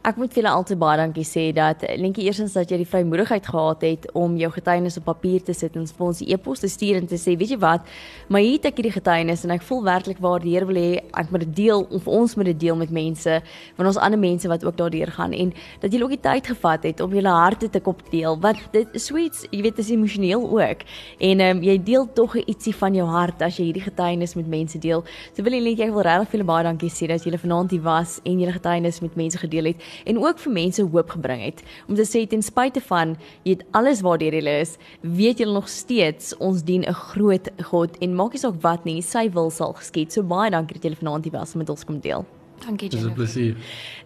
Ek 0.03 0.17
moet 0.19 0.33
vir 0.35 0.41
julle 0.41 0.51
altyd 0.51 0.79
baie 0.81 0.97
dankie 0.99 1.23
sê 1.23 1.41
dat 1.55 1.85
Lentjie 1.95 2.25
eersins 2.27 2.51
dat 2.57 2.67
jy 2.67 2.81
die 2.81 2.87
vrymoedigheid 2.91 3.45
gehad 3.47 3.85
het 3.87 4.07
om 4.19 4.33
jou 4.35 4.49
getuienis 4.51 4.97
op 4.99 5.05
papier 5.07 5.39
te 5.47 5.53
sit 5.55 5.77
en 5.79 5.85
vir 5.87 6.03
ons 6.05 6.19
'n 6.19 6.27
e-pos 6.27 6.59
te 6.59 6.67
stuur 6.67 6.97
en 6.97 7.07
te 7.07 7.15
sê, 7.15 7.37
weet 7.39 7.51
jy 7.55 7.57
wat, 7.57 7.87
maar 8.27 8.41
hier 8.41 8.59
het 8.59 8.65
ek 8.65 8.81
hierdie 8.83 8.99
getuienis 8.99 9.45
en 9.45 9.51
ek 9.51 9.61
voel 9.61 9.81
werklik 9.83 10.19
waar 10.19 10.41
die 10.41 10.51
Here 10.51 10.65
wil 10.65 10.75
hê 10.75 10.99
ek 11.13 11.31
moet 11.31 11.39
dit 11.39 11.55
deel 11.55 11.87
of 11.89 12.05
ons 12.05 12.35
moet 12.35 12.45
dit 12.45 12.59
deel 12.59 12.75
met 12.75 12.91
mense, 12.91 13.41
want 13.77 13.87
ons 13.87 13.97
ander 13.97 14.19
mense 14.19 14.45
wat 14.45 14.65
ook 14.65 14.75
daardeur 14.75 15.07
gaan 15.07 15.31
en 15.31 15.53
dat 15.79 15.93
jy 15.93 16.01
ook 16.01 16.09
die 16.09 16.19
tyd 16.19 16.47
gevat 16.47 16.83
het 16.83 16.99
om 16.99 17.13
julle 17.13 17.29
harte 17.29 17.69
te 17.69 17.79
kom 17.79 17.95
deel. 18.11 18.37
Want 18.37 18.57
dit 18.73 18.87
sweets, 18.99 19.47
jy 19.51 19.61
weet, 19.61 19.79
is 19.79 19.89
emosioneel 19.89 20.43
ook. 20.43 20.83
En 21.19 21.39
ehm 21.39 21.57
um, 21.57 21.63
jy 21.63 21.77
deel 21.83 22.09
tog 22.13 22.35
ietsie 22.35 22.75
van 22.75 22.93
jou 22.93 23.07
hart 23.07 23.41
as 23.41 23.55
jy 23.55 23.71
hierdie 23.71 23.87
getuienis 23.87 24.35
met 24.35 24.47
mense 24.47 24.77
deel. 24.77 25.03
So 25.33 25.43
wil 25.43 25.53
jy 25.53 25.63
net 25.63 25.79
ek 25.79 25.93
wil 25.93 26.03
regtig 26.03 26.29
vir 26.29 26.39
julle 26.39 26.51
baie 26.51 26.63
dankie 26.63 26.89
sê 26.89 27.07
dat 27.07 27.23
julle 27.23 27.37
vanaand 27.37 27.71
hier 27.71 27.81
was 27.81 28.19
en 28.25 28.39
julle 28.39 28.51
getuienis 28.51 28.99
met 28.99 29.15
mense 29.15 29.37
gedeel 29.37 29.63
het. 29.63 29.92
En 30.05 30.19
ook 30.21 30.39
vir 30.39 30.53
mense 30.53 30.81
hoop 30.81 31.09
gebring 31.09 31.41
het. 31.43 31.63
Om 31.87 31.95
te 31.95 32.05
sê 32.07 32.27
ten 32.29 32.41
spyte 32.41 32.81
van 32.81 33.15
jy 33.43 33.57
het 33.57 33.65
alles 33.71 34.01
waardeur 34.01 34.33
jy 34.33 34.59
is, 34.61 34.77
weet 35.01 35.39
jy 35.39 35.49
nog 35.49 35.69
steeds 35.69 36.37
ons 36.37 36.63
dien 36.63 36.83
'n 36.83 36.93
groot 36.93 37.49
God 37.71 37.97
en 38.01 38.15
maak 38.15 38.33
nie 38.33 38.39
saak 38.39 38.61
wat 38.61 38.85
nie, 38.85 39.01
sy 39.01 39.29
wil 39.29 39.49
sal 39.49 39.73
geskied. 39.73 40.11
So 40.11 40.23
baie 40.23 40.51
dankie 40.51 40.79
dat 40.79 40.91
jy 40.91 40.95
vanaand 40.95 41.23
hier 41.23 41.39
was 41.39 41.53
om 41.53 41.59
met 41.59 41.69
ons 41.69 41.85
kom 41.85 41.99
deel. 41.99 42.25
Dankie 42.65 42.89
Dis 42.89 42.99
'n 42.99 43.03
Jennifer. 43.03 43.23
plesier. 43.23 43.55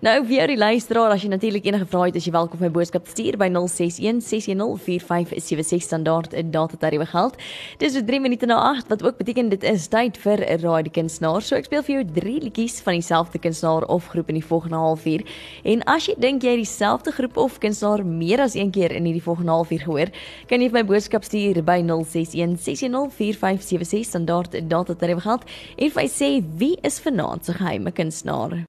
Nou 0.02 0.28
jou 0.28 0.48
die 0.48 0.58
luisteraar, 0.58 1.12
as 1.12 1.22
jy 1.22 1.30
natuurlik 1.30 1.65
enige 1.65 1.86
vrae 1.86 2.06
het, 2.06 2.15
is 2.15 2.26
jy 2.26 2.32
welkom 2.32 2.60
my 2.60 2.70
boodskap 2.70 3.08
stuur 3.08 3.38
by 3.38 3.50
061 3.50 4.22
610 4.22 4.78
4576 4.78 5.82
standaard 5.82 6.34
in 6.34 6.52
datatariewe 6.52 7.06
geld. 7.06 7.36
Dis 7.78 7.93
so 7.93 8.02
3 8.04 8.20
minute 8.20 8.46
na 8.46 8.56
8 8.78 8.88
wat 8.89 9.04
ook 9.04 9.17
beteken 9.17 9.50
dit 9.50 9.63
is 9.63 9.88
tyd 9.88 10.17
vir 10.17 10.38
'n 10.38 10.60
raai 10.62 10.84
die 10.84 10.91
kunstenaar. 10.91 11.41
So 11.41 11.56
ek 11.56 11.65
speel 11.65 11.84
vir 11.84 11.96
jou 11.96 12.06
drie 12.13 12.39
liedjies 12.41 12.82
van 12.82 12.93
dieselfde 12.93 13.39
kunstenaar 13.39 13.84
of 13.88 14.08
groep 14.08 14.30
in 14.30 14.36
die 14.36 14.46
volgende 14.46 14.76
halfuur. 14.78 15.22
En 15.63 15.84
as 15.84 16.06
jy 16.06 16.15
dink 16.17 16.41
jy 16.43 16.50
het 16.50 16.65
dieselfde 16.65 17.12
groep 17.12 17.38
of 17.38 17.60
kunstenaar 17.60 18.06
meer 18.06 18.39
as 18.39 18.56
een 18.56 18.72
keer 18.72 18.91
in 18.91 19.06
hierdie 19.06 19.24
volgende 19.24 19.52
halfuur 19.52 19.80
gehoor, 19.80 20.10
kan 20.48 20.62
jy 20.62 20.70
vir 20.70 20.84
my 20.84 20.86
boodskap 20.86 21.24
stuur 21.24 21.63
by 21.63 21.82
061 21.82 22.58
610 22.58 23.10
4576 23.12 24.06
standaard 24.06 24.54
in 24.54 24.67
datatariewe 24.67 25.22
geld 25.22 25.43
en 25.78 25.89
vir 25.89 26.02
my 26.02 26.08
sê 26.08 26.43
wie 26.58 26.78
is 26.84 27.00
vanaand 27.00 27.46
se 27.46 27.54
geheime 27.54 27.91
kunstenaar. 27.91 28.46
kvar. 28.47 28.63